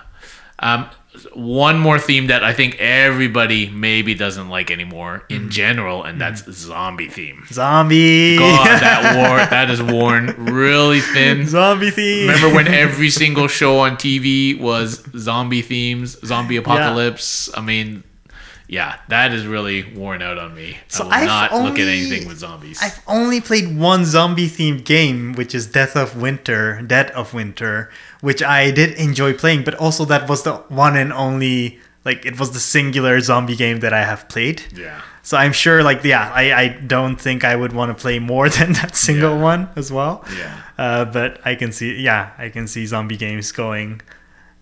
[0.60, 0.88] Um,
[1.34, 5.50] one more theme that I think everybody maybe doesn't like anymore in mm-hmm.
[5.50, 6.52] general, and that's mm-hmm.
[6.52, 7.44] zombie theme.
[7.52, 8.38] Zombie.
[8.38, 11.48] God, that war that is worn really thin.
[11.48, 12.28] Zombie theme.
[12.28, 17.50] Remember when every single show on TV was zombie themes, zombie apocalypse?
[17.56, 18.04] I mean,
[18.68, 20.78] yeah, that is really worn out on me.
[20.88, 22.80] So I will I've not look at only- anything with zombies.
[22.82, 27.92] I've only played one zombie themed game, which is Death of Winter, Dead of Winter,
[28.24, 30.54] which I did enjoy playing, but also that was the
[30.86, 34.64] one and only, like, it was the singular zombie game that I have played.
[34.86, 35.02] yeah.
[35.26, 38.48] So I'm sure, like, yeah, I, I don't think I would want to play more
[38.58, 39.52] than that single Yeah.
[39.52, 40.16] one as well.
[40.38, 40.54] Yeah.
[40.78, 44.02] Uh, but I can see, yeah, I can see zombie games going,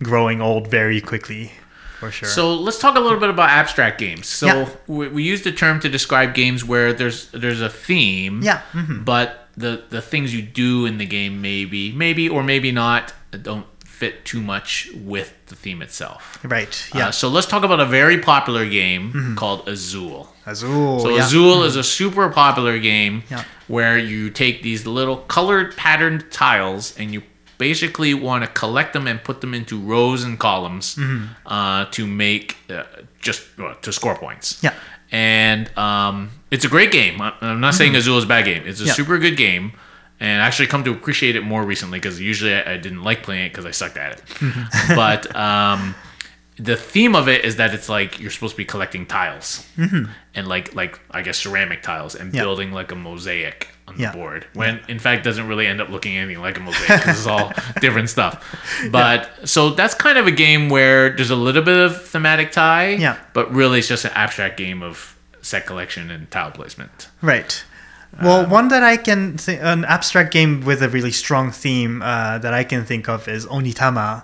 [0.03, 1.51] growing old very quickly,
[1.99, 2.29] for sure.
[2.29, 4.27] So let's talk a little bit about abstract games.
[4.27, 4.69] So Yeah.
[4.87, 9.03] we, we use the term to describe games where there's there's a theme, yeah, mhm.
[9.05, 13.65] but the the things you do in the game maybe maybe or maybe not don't
[13.85, 16.39] fit too much with the theme itself.
[16.43, 17.09] right, Uh, yeah.
[17.11, 20.33] so let's talk about a very popular game called Azul.
[20.45, 20.99] Azul.
[20.99, 21.23] So yeah.
[21.25, 23.43] Azul is a super popular game Yeah.
[23.67, 27.21] where you take these little colored patterned tiles and you
[27.59, 31.25] basically want to collect them and put them into rows and columns Mm-hmm.
[31.45, 32.83] uh, to make uh,
[33.21, 34.59] just uh, to score points.
[34.63, 34.73] Yeah.
[35.11, 37.21] And um, it's a great game.
[37.21, 38.63] I'm not saying Azul is a bad game.
[38.65, 38.87] It's a Mm-hmm.
[38.87, 38.93] Yeah.
[38.93, 39.73] super good game.
[40.21, 43.23] And I actually come to appreciate it more recently because usually I, I didn't like
[43.23, 44.23] playing it because I sucked at it.
[44.35, 44.95] Mm-hmm.
[44.95, 45.95] but um,
[46.57, 49.67] the theme of it is that it's like you're supposed to be collecting tiles
[50.35, 52.35] and like like I guess ceramic tiles and Mm-hmm.
[52.37, 52.43] Yeah.
[52.43, 54.11] building like a mosaic on Yeah.
[54.11, 54.45] the board.
[54.53, 57.01] When in fact doesn't really end up looking anything like a mosaic.
[57.01, 57.51] 'cause it's all
[57.81, 58.45] different stuff.
[58.91, 62.89] But so that's kind of a game where there's a little bit of thematic tie.
[62.89, 63.17] Yeah.
[63.33, 67.09] But really it's just an abstract game of set collection and tile placement.
[67.23, 67.63] Right.
[68.21, 72.39] Well, one that I can think, an abstract game with a really strong theme uh,
[72.39, 74.23] that I can think of is Onitama.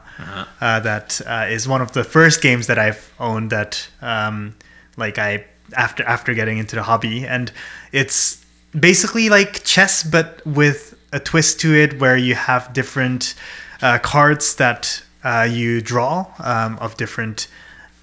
[0.61, 4.55] uh that uh, is one of the first games that I've owned that, um,
[4.97, 7.51] like I after after getting into the hobby, and
[7.91, 8.43] it's
[8.77, 13.35] basically like chess but with a twist to it, where you have different
[13.81, 17.47] uh, cards that uh, you draw um, of different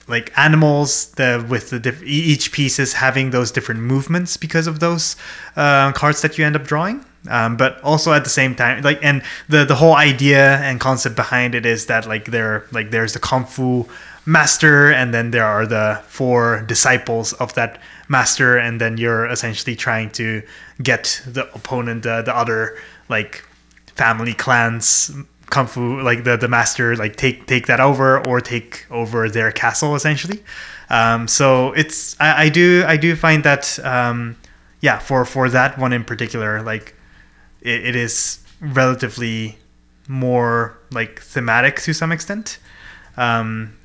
[0.08, 4.80] like animals the with the diff- each piece is having those different movements because of
[4.80, 5.16] those
[5.56, 7.04] uh, cards that you end up drawing.
[7.26, 11.16] Um, but also at the same time like and the the whole idea and concept
[11.16, 13.88] behind it is that like there like there's the kung fu
[14.26, 19.74] master and then there are the four disciples of that master and then you're essentially
[19.74, 20.42] trying to
[20.82, 22.76] get the opponent uh, the other
[23.08, 23.42] like
[23.94, 25.10] family clans
[25.54, 29.52] kung fu like the the master like take take that over or take over their
[29.52, 30.42] castle essentially.
[30.90, 34.36] Um, so it's I, I do I do find that um,
[34.80, 36.94] yeah for for that one in particular like
[37.62, 39.56] it, it is relatively
[40.08, 42.58] more like thematic to some extent.
[43.16, 43.76] Um,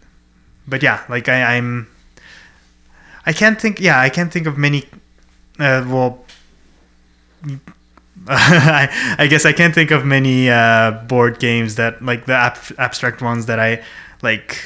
[0.67, 1.87] but yeah, like I, I'm
[3.25, 4.85] I can't think yeah I can't think of many
[5.59, 6.25] uh, well
[8.31, 12.57] I, I guess I can't think of many uh, board games that like the ab-
[12.77, 13.83] abstract ones that I
[14.21, 14.57] like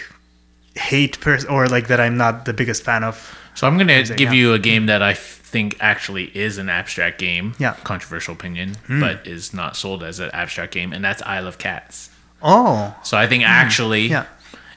[0.76, 3.38] hate pers- or like that I'm not the biggest fan of.
[3.56, 4.32] So I'm gonna give yeah.
[4.34, 7.54] you a game that I think actually is an abstract game.
[7.60, 7.74] Yeah.
[7.74, 7.84] Hmm.
[7.84, 12.10] Controversial opinion, but is not sold as an abstract game, and that's Isle of Cats.
[12.42, 14.26] Oh, So I think actually, yeah.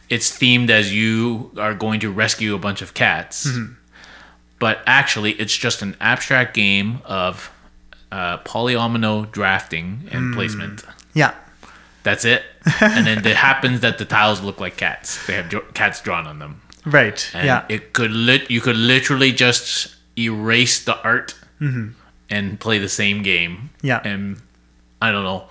[0.08, 3.72] it's themed as you are going to rescue a bunch of cats, Mm-hmm.
[4.60, 7.50] but actually it's just an abstract game of
[8.12, 10.14] uh, polyomino drafting Mm.
[10.14, 10.84] and placement.
[11.14, 11.34] yeah,
[12.02, 12.42] That's it.
[12.80, 15.24] and then it happens that the tiles look like cats.
[15.26, 16.60] They have dr- cats drawn on them.
[16.84, 21.34] right, And yeah, it could lit you could literally just erase the art
[22.30, 23.56] and play the same game.
[23.56, 23.86] Mm-hmm.
[23.86, 24.00] Yeah.
[24.04, 24.40] And
[25.02, 25.46] I don't know.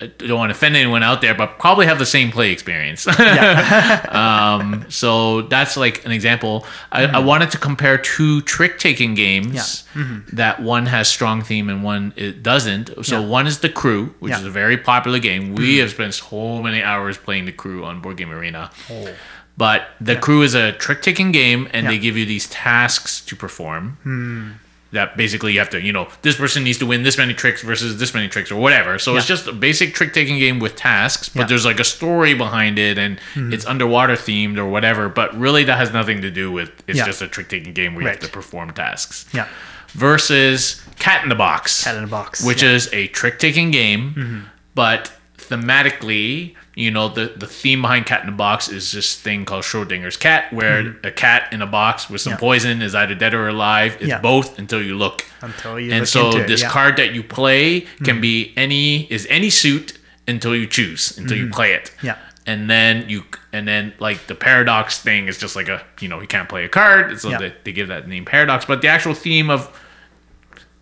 [0.00, 3.06] I don't want to offend anyone out there, but probably have the same play experience.
[4.08, 6.64] um, so that's like an example.
[6.92, 7.26] I, I mm-hmm.
[7.26, 10.36] wanted to compare two trick taking games mm-hmm.
[10.36, 13.04] that one has strong theme and one it doesn't.
[13.04, 13.26] So Yeah.
[13.26, 14.38] one is the Crew, which Yeah.
[14.38, 15.56] is a very popular game.
[15.56, 15.80] We mm-hmm.
[15.80, 18.70] have spent so many hours playing the Crew on Board Game Arena.
[18.90, 19.08] Oh.
[19.56, 23.34] But the crew is a trick taking game, and they give you these tasks to
[23.34, 23.98] perform.
[24.04, 24.50] Hmm.
[24.92, 27.62] That basically you have to, you know, this person needs to win this many tricks
[27.62, 28.98] versus this many tricks or whatever.
[28.98, 31.46] So it's just a basic trick taking game with tasks, but Yeah.
[31.48, 33.52] there's like a story behind it and hmm.
[33.52, 35.10] it's underwater themed or whatever.
[35.10, 37.04] But really, that has nothing to do with it's Yeah.
[37.04, 39.26] just a trick taking game where you have to perform tasks.
[39.34, 39.46] yeah.
[39.88, 42.70] Versus Cat in the Box Cat in the box, which yeah.
[42.70, 44.40] is a trick taking game, mm-hmm.
[44.74, 49.44] but thematically, you know, the, the theme behind Cat in a Box is this thing
[49.44, 52.36] called Schrodinger's cat, where a cat in a box with some Mm-hmm.
[52.44, 52.48] Yeah.
[52.48, 53.96] poison is either dead or alive.
[54.00, 54.20] It's Yeah.
[54.20, 55.24] both until you look.
[55.42, 56.68] Until you and look so this yeah.
[56.68, 56.72] Mm-hmm.
[56.72, 59.98] card that you play can be any is any suit
[60.28, 61.86] until you choose until you play it.
[61.96, 62.06] Mm-hmm.
[62.06, 62.18] Yeah.
[62.46, 66.20] And then you and then like the paradox thing is just like a you know
[66.20, 68.64] you can't play a card, so they, they give that name paradox.
[68.66, 69.68] But the actual theme of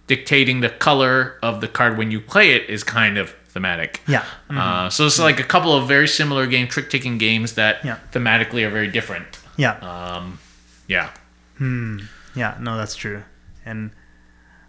[0.07, 4.01] dictating the color of the card when you play it is kind of thematic.
[4.07, 4.25] Yeah.
[4.51, 7.99] Uh, so it's like a couple of very similar game trick taking games that Yeah.
[8.13, 9.27] thematically are very different.
[9.57, 9.73] Yeah.
[9.79, 10.39] Um,
[10.87, 11.11] yeah.
[11.59, 13.23] Yeah, no, that's true.
[13.65, 13.91] And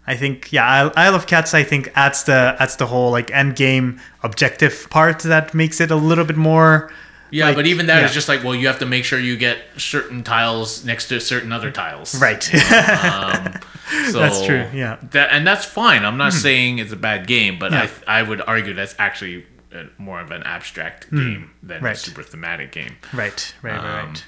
[0.06, 3.56] I think yeah, Isle of Cats I think adds the adds the whole like end
[3.56, 6.90] game objective part that makes it a little bit more
[7.30, 8.14] Yeah, like, but even that is yeah.
[8.14, 11.52] just like, well, you have to make sure you get certain tiles next to certain
[11.52, 12.20] other tiles.
[12.20, 12.42] right.
[14.12, 14.98] So That's true, yeah.
[15.12, 16.04] That and that's fine.
[16.04, 17.88] I'm not saying it's a bad game, but Yeah.
[18.06, 21.82] I I would argue that's actually uh more of an abstract game than.
[21.82, 21.96] Right.
[21.96, 22.96] a super thematic game.
[23.14, 24.24] right, right, right, Um, right.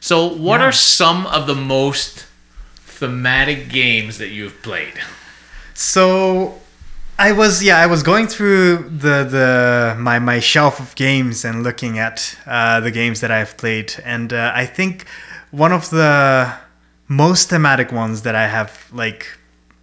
[0.00, 0.66] So, what Yeah.
[0.68, 2.26] are some of the most
[2.98, 4.94] thematic games that you've played?
[5.74, 6.60] So
[7.20, 11.62] I was yeah I was going through the the my my shelf of games and
[11.62, 15.04] looking at uh, the games that I've played and uh, I think
[15.50, 16.50] one of the
[17.08, 19.26] most thematic ones that I have like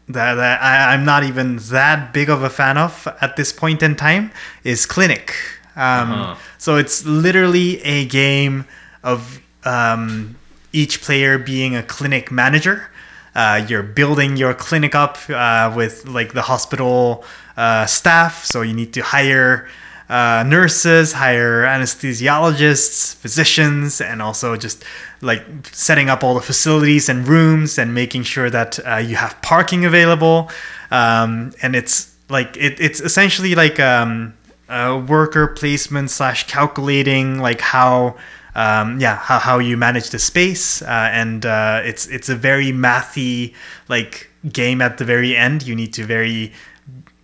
[0.09, 3.83] that, that I, I'm not even that big of a fan of at this point
[3.83, 4.31] in time
[4.63, 5.33] is Clinic.
[5.75, 6.35] Um, Uh-huh.
[6.57, 8.65] So it's literally a game
[9.03, 10.35] of um,
[10.73, 12.89] each player being a clinic manager.
[13.37, 17.23] Uh, you're building your clinic up uh, with like the hospital
[17.55, 19.69] uh, staff, so you need to hire
[20.09, 24.83] uh, nurses, hire anesthesiologists, physicians, and also just
[25.21, 29.85] like setting up all the facilities and rooms and making sure that you have parking
[29.85, 30.49] available.
[30.89, 34.33] Um, and it's like it, it's essentially like um,
[34.67, 38.17] worker placement slash calculating like how
[38.57, 42.73] um, yeah how, how you manage the space uh, and uh, it's it's a very
[42.73, 43.53] mathy
[43.87, 45.65] like game at the very end.
[45.65, 46.53] You need to very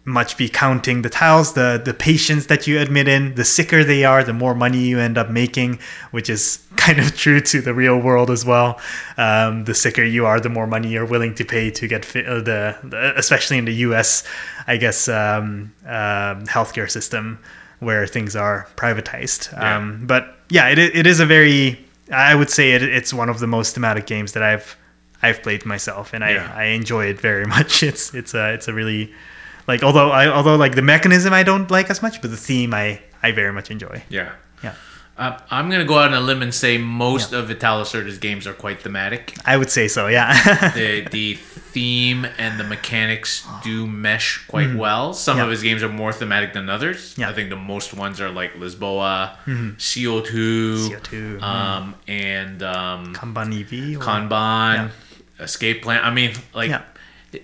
[0.06, 3.36] much be counting the tiles the the patients that you admit in.
[3.36, 5.80] The sicker they are the more money you end up making
[6.12, 8.80] which is kind of true to the real world as well.
[9.18, 12.26] Um, the sicker you are the more money you're willing to pay to get fi-
[12.26, 14.24] uh, the, the especially in the us
[14.68, 17.40] i guess um, um healthcare system
[17.84, 19.78] where things are privatized Yeah.
[19.78, 21.78] um, but yeah it, it is a very
[22.12, 24.76] i would say it, it's one of the most thematic games that i've
[25.22, 26.52] i've played myself and Yeah.
[26.56, 29.12] i i enjoy it very much it's it's a it's a really
[29.68, 32.74] like although I although like the mechanism I don't like as much, but the theme
[32.74, 34.04] I I very much enjoy.
[34.10, 34.32] Yeah.
[34.62, 34.74] Yeah.
[35.16, 38.48] Uh, I'm gonna go out on a limb and say most of Vital Lacerda's games
[38.48, 39.36] are quite thematic.
[39.46, 40.08] I would say so.
[40.08, 40.34] Yeah.
[40.76, 45.14] the the theme and the mechanics do mesh quite well.
[45.14, 45.40] Some Mm-hmm.
[45.40, 45.44] Yeah.
[45.46, 47.16] of his games are more thematic than others.
[47.18, 47.26] Yeah.
[47.26, 47.32] Mm-hmm.
[47.32, 49.36] I think the most ones are like Lisboa,
[49.78, 53.98] CO2, CO2, um, and um, Kanban EV.
[54.02, 54.90] or- Kanban,
[55.40, 56.02] Escape Plan.
[56.04, 56.82] I mean, like Yeah.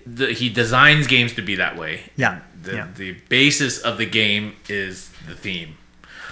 [0.06, 2.02] the, he designs games to be that way.
[2.16, 2.86] Yeah, The, yeah.
[2.96, 5.76] the basis of the game is the theme.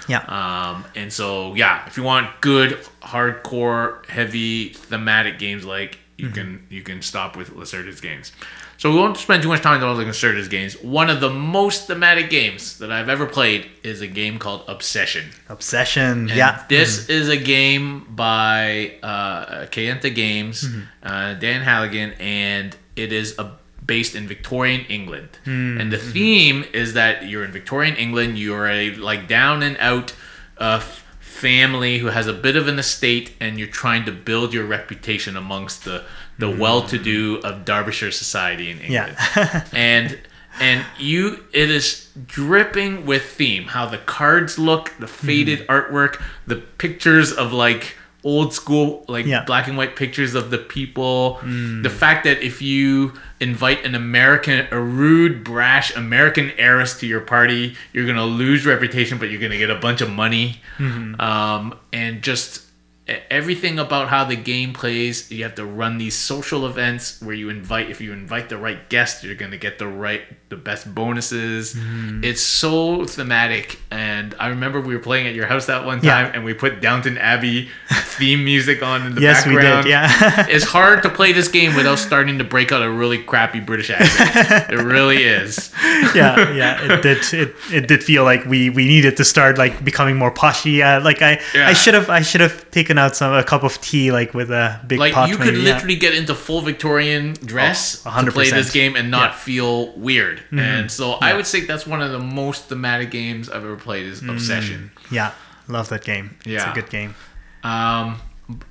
[0.09, 0.23] Yeah.
[0.23, 6.65] Um, and so, yeah, if you want good, hardcore, heavy, thematic games, like you can
[6.69, 8.33] you can stop with Lacerda's games.
[8.77, 10.73] So we won't spend too much time on Lacerda's games.
[10.81, 15.31] One of the most thematic games that I've ever played is a game called Obsession.
[15.49, 16.29] Obsession.
[16.29, 16.63] And yeah.
[16.69, 20.65] This is a game by uh, Kayenta Games,
[21.03, 23.58] uh, Dan Halligan, and it is a,
[23.89, 25.29] based in Victorian England.
[25.45, 25.81] Hmm.
[25.81, 28.37] And the theme is that you're in Victorian England.
[28.37, 30.13] You're a like down and out
[30.59, 30.79] uh,
[31.19, 35.35] family who has a bit of an estate, and you're trying to build your reputation
[35.35, 36.03] amongst the
[36.37, 36.59] the hmm.
[36.59, 39.65] well-to-do of Derbyshire society in England Yeah.
[39.73, 40.19] and
[40.59, 45.25] and you it is dripping with theme how the cards look the hmm.
[45.27, 49.43] faded artwork the pictures of like old school like Yeah.
[49.45, 51.39] black and white pictures of the people.
[51.43, 57.21] The fact that if you invite an american a rude brash american heiress to your
[57.21, 60.59] party you're gonna lose reputation but you're gonna get a bunch of money.
[61.19, 62.63] Um, and just
[63.31, 67.49] everything about how the game plays you have to run these social events where you
[67.49, 70.93] invite if you invite the right guest you're going to get the right the best
[70.95, 71.75] bonuses
[72.23, 76.23] it's so thematic and i remember we were playing at your house that one Yeah.
[76.23, 79.89] time and we put downton abbey theme music on in the yes, we background did.
[79.91, 80.45] Yeah.
[80.49, 83.89] it's hard to play this game without starting to break out a really crappy british
[83.89, 85.71] accent it really is
[86.15, 87.17] yeah, yeah, it did.
[87.33, 90.81] It, it did feel like we we needed to start like becoming more poshy.
[90.83, 91.67] Uh, like I Yeah.
[91.67, 94.51] I should have I should have taken out some a cup of tea like with
[94.51, 95.29] a big like pot.
[95.29, 95.73] you could maybe, yeah.
[95.73, 99.29] literally get into full Victorian dress Oh, to play this game and not Yeah.
[99.31, 99.39] Mm-hmm.
[99.39, 100.43] feel weird.
[100.51, 104.05] And so I would say that's one of the most thematic games I've ever played
[104.05, 104.91] is Obsession.
[105.09, 105.31] Yeah,
[105.67, 106.35] love that game.
[106.39, 106.71] it's Yeah.
[106.71, 107.15] a good game.
[107.63, 108.21] Um,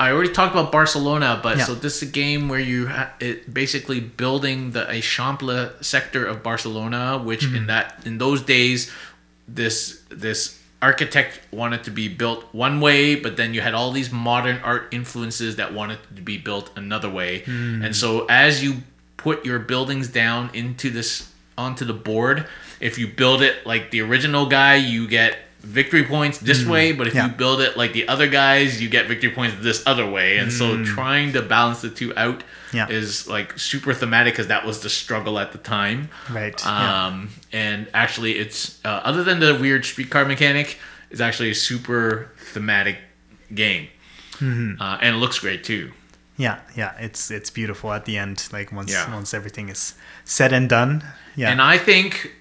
[0.01, 1.65] I already talked about Barcelona, but Yeah.
[1.65, 6.43] so this is a game where you ha- it basically building the Eixample sector of
[6.43, 7.57] Barcelona, which Mm-hmm.
[7.57, 8.91] in that in those days,
[9.47, 14.13] this this architect wanted to be built one way, but then you had all these
[14.13, 17.85] modern art influences that wanted to be built another way, Mm.
[17.85, 18.83] and so as you
[19.17, 22.47] put your buildings down into this onto the board,
[22.79, 27.07] if you build it like the original guy, you get victory points this way, but
[27.07, 27.17] if Mm.
[27.17, 27.27] Yeah.
[27.27, 30.39] you build it like the other guys, you get victory points this other way.
[30.39, 32.45] And so trying to balance the two out Mm.
[32.75, 32.89] Yeah.
[32.89, 36.11] is like super thematic because that was the struggle at the time.
[36.31, 36.55] Right.
[36.65, 37.07] yeah.
[37.07, 40.79] Um, and actually, it's uh, other than the weird streetcar mechanic,
[41.11, 42.99] it's actually a super thematic
[43.55, 43.89] game,
[44.35, 44.81] Mm-hmm.
[44.81, 45.93] uh, and it looks great too.
[46.37, 48.47] Yeah, yeah, it's it's beautiful at the end.
[48.53, 49.13] Like once Yeah.
[49.13, 49.95] once everything is
[50.25, 51.03] said and done.
[51.35, 52.33] Yeah, And I think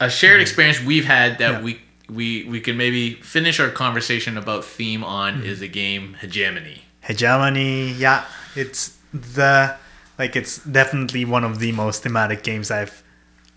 [0.00, 1.60] a shared experience we've had that Yeah.
[1.60, 5.46] we we we can maybe finish our conversation about theme on Mm-hmm.
[5.46, 6.82] is a game Hegemony.
[7.00, 7.92] hegemony.
[7.92, 8.24] Yeah,
[8.56, 9.76] it's the
[10.18, 13.02] like it's definitely one of the most thematic games I've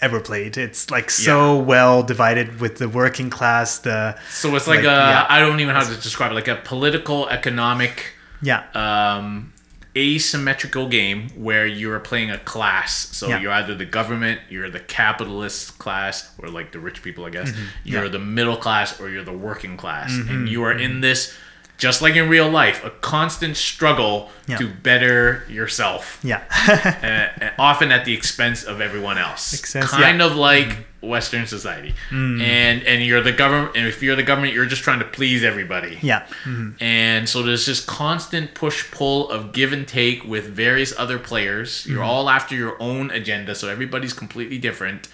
[0.02, 0.58] ever played.
[0.58, 3.80] It's like so well divided with the working class.
[3.80, 5.26] The So it's like, Like, a yeah.
[5.30, 9.54] I don't even know how to describe it like a political economic yeah, um,
[9.96, 13.10] asymmetrical game where you're playing a class.
[13.16, 13.40] So Yeah.
[13.42, 17.52] you're either the government, you're the capitalist class, or like the rich people, I guess.
[17.52, 17.64] Mm-hmm.
[17.84, 18.12] You're Yeah.
[18.12, 20.48] the middle class, or you're the working class, and mm-hmm.
[20.48, 21.02] you are in mm-hmm.
[21.02, 21.34] this.
[21.78, 24.58] Just like in real life, a constant struggle Yeah.
[24.58, 29.54] to better yourself, yeah, uh, uh, often at the expense of everyone else.
[29.54, 30.26] Expense, kind yeah.
[30.26, 33.76] of like Western society, and and you're the government.
[33.76, 35.98] And if you're the government, you're just trying to please everybody.
[36.02, 40.94] yeah, mhm, And so there's this constant push pull of give and take with various
[40.98, 41.86] other players.
[41.88, 45.08] You're all after your own agenda, so everybody's completely different.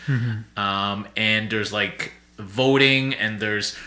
[0.56, 3.78] Um, and there's like voting, and there's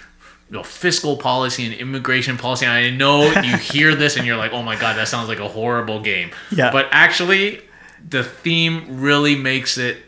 [0.49, 2.67] you know, fiscal policy and immigration policy.
[2.67, 5.39] And I know you hear this and you're like, oh my god, that sounds like
[5.39, 6.31] a horrible game.
[6.51, 6.73] Yeah.
[6.73, 7.61] But actually,
[8.09, 9.99] the theme really makes it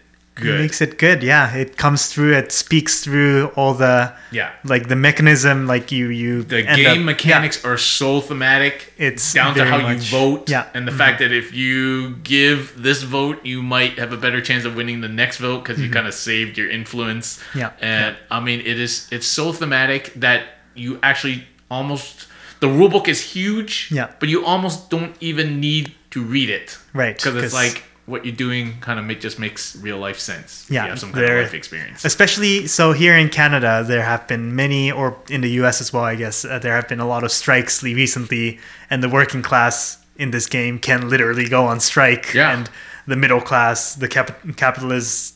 [0.43, 0.61] it good.
[0.61, 1.23] makes it good.
[1.23, 2.35] Yeah, it comes through.
[2.35, 4.51] It speaks through all the yeah.
[4.65, 5.67] like the mechanism.
[5.67, 8.93] Like you you The game up- mechanics are so thematic.
[8.99, 10.67] It's down to how much- you vote, yeah.
[10.75, 14.65] and the fact that if you give this vote, you might have a better chance
[14.65, 17.39] of winning the next vote because you kind of saved your influence.
[17.39, 17.59] Mm-hmm.
[17.59, 20.41] Yeah, and I mean, it is it's so thematic that
[20.75, 22.27] you actually almost
[22.61, 23.89] the rule book is huge.
[23.91, 24.09] Yeah.
[24.21, 26.79] but you almost don't even need to read it.
[26.95, 30.67] Right, because it's like what you're doing kind of make, just makes real life sense.
[30.69, 32.05] Yeah, you have some kind of life experience.
[32.05, 35.81] Especially so here in Canada, there have been many, or in the U.S.
[35.81, 38.59] as well, I guess, uh, there have been a lot of strikes recently,
[38.91, 42.53] and the working class in this game can literally go on strike, Yeah.
[42.57, 42.69] and
[43.07, 45.35] the middle class, the cap- capitalists,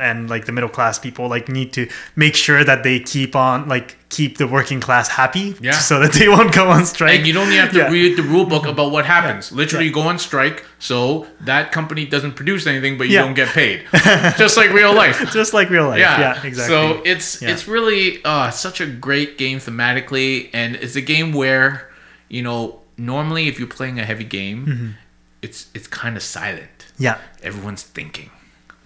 [0.00, 3.68] and like the middle class people, like need to make sure that they keep on,
[3.68, 5.72] like keep the working class happy, Yeah.
[5.72, 7.16] so that they won't go on strike.
[7.18, 7.90] And you don't have to Yeah.
[7.90, 9.50] read the rule book about what happens.
[9.50, 9.92] Literally, Yeah.
[9.92, 13.22] go on strike, so that company doesn't produce anything, but you Yeah.
[13.24, 13.84] don't get paid.
[14.36, 15.32] Just like real life.
[15.32, 15.98] just like real life.
[16.00, 16.74] Yeah, Yeah, exactly.
[16.74, 17.50] So it's Yeah.
[17.52, 21.88] it's really uh, such a great game thematically, and it's a game where
[22.28, 24.88] you know normally if you're playing a heavy game, Mm-hmm.
[25.42, 26.86] it's it's kind of silent.
[26.98, 28.30] yeah, Everyone's thinking,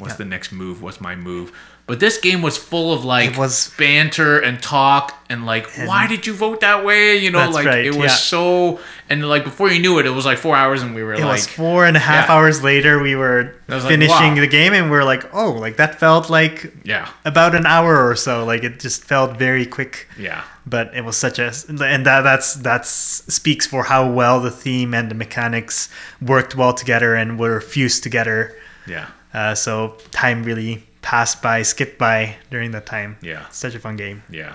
[0.03, 0.19] what's Yeah.
[0.19, 0.83] the next move?
[0.83, 1.53] What's my move?
[1.85, 6.07] But this game was full of like It was- banter and talk and like, why
[6.07, 7.17] did you vote that way?
[7.17, 8.31] You know, like right, it was yeah.
[8.33, 8.79] so,
[9.11, 11.21] and like before you knew it, it was like four hours, and we were it
[11.21, 12.35] like, was four and a half yeah.
[12.35, 13.03] hours later.
[13.03, 14.41] We were was like, finishing wow.
[14.41, 18.09] the game, and we are like, oh, like that felt like yeah, about an hour
[18.09, 18.45] or so.
[18.45, 20.07] Like it just felt very quick.
[20.19, 20.43] yeah,
[20.75, 22.91] But it was such a, and that that's that's
[23.35, 25.89] speaks for how well the theme and the mechanics
[26.21, 28.55] worked well together and were fused together.
[28.87, 33.17] yeah, Uh, so time really passed by, skipped by during that time.
[33.23, 33.49] Yeah.
[33.51, 34.23] such a fun game.
[34.31, 34.55] yeah.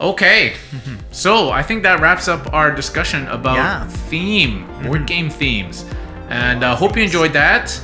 [0.00, 0.54] Okay,
[1.10, 3.86] so I think that wraps up our discussion about Yeah.
[4.08, 5.84] theme, board game themes,
[6.30, 7.78] and uh, hope you enjoyed that.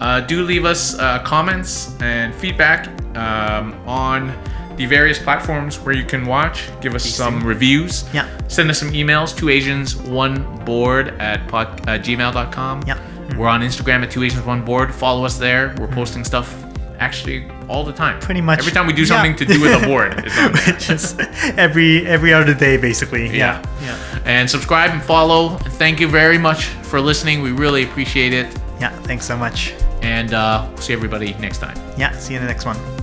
[0.00, 4.30] Uh, do leave us uh, comments and feedback um, on
[4.76, 6.68] the various platforms where you can watch.
[6.82, 8.04] Give us some reviews.
[8.12, 8.28] Yeah.
[8.46, 9.34] Send us some emails.
[9.38, 12.82] to Asians One Board at pod, uh, gmail.com.
[12.86, 12.95] Yeah.
[13.36, 14.94] We're on Instagram at Two Asians One Board.
[14.94, 15.74] Follow us there.
[15.78, 16.62] We're posting stuff
[16.98, 18.18] actually all the time.
[18.20, 19.08] Pretty much, Every time we do yeah.
[19.08, 20.24] something to do with a board,
[20.78, 21.20] just
[21.58, 23.26] every every other day, basically.
[23.36, 23.62] Yeah.
[23.82, 25.58] yeah, And subscribe and follow.
[25.78, 27.42] Thank you very much for listening.
[27.42, 28.46] We really appreciate it.
[28.80, 28.90] yeah.
[29.02, 29.74] Thanks so much.
[30.02, 31.76] And uh, see everybody next time.
[31.98, 32.12] Yeah.
[32.16, 32.95] See you in the next one.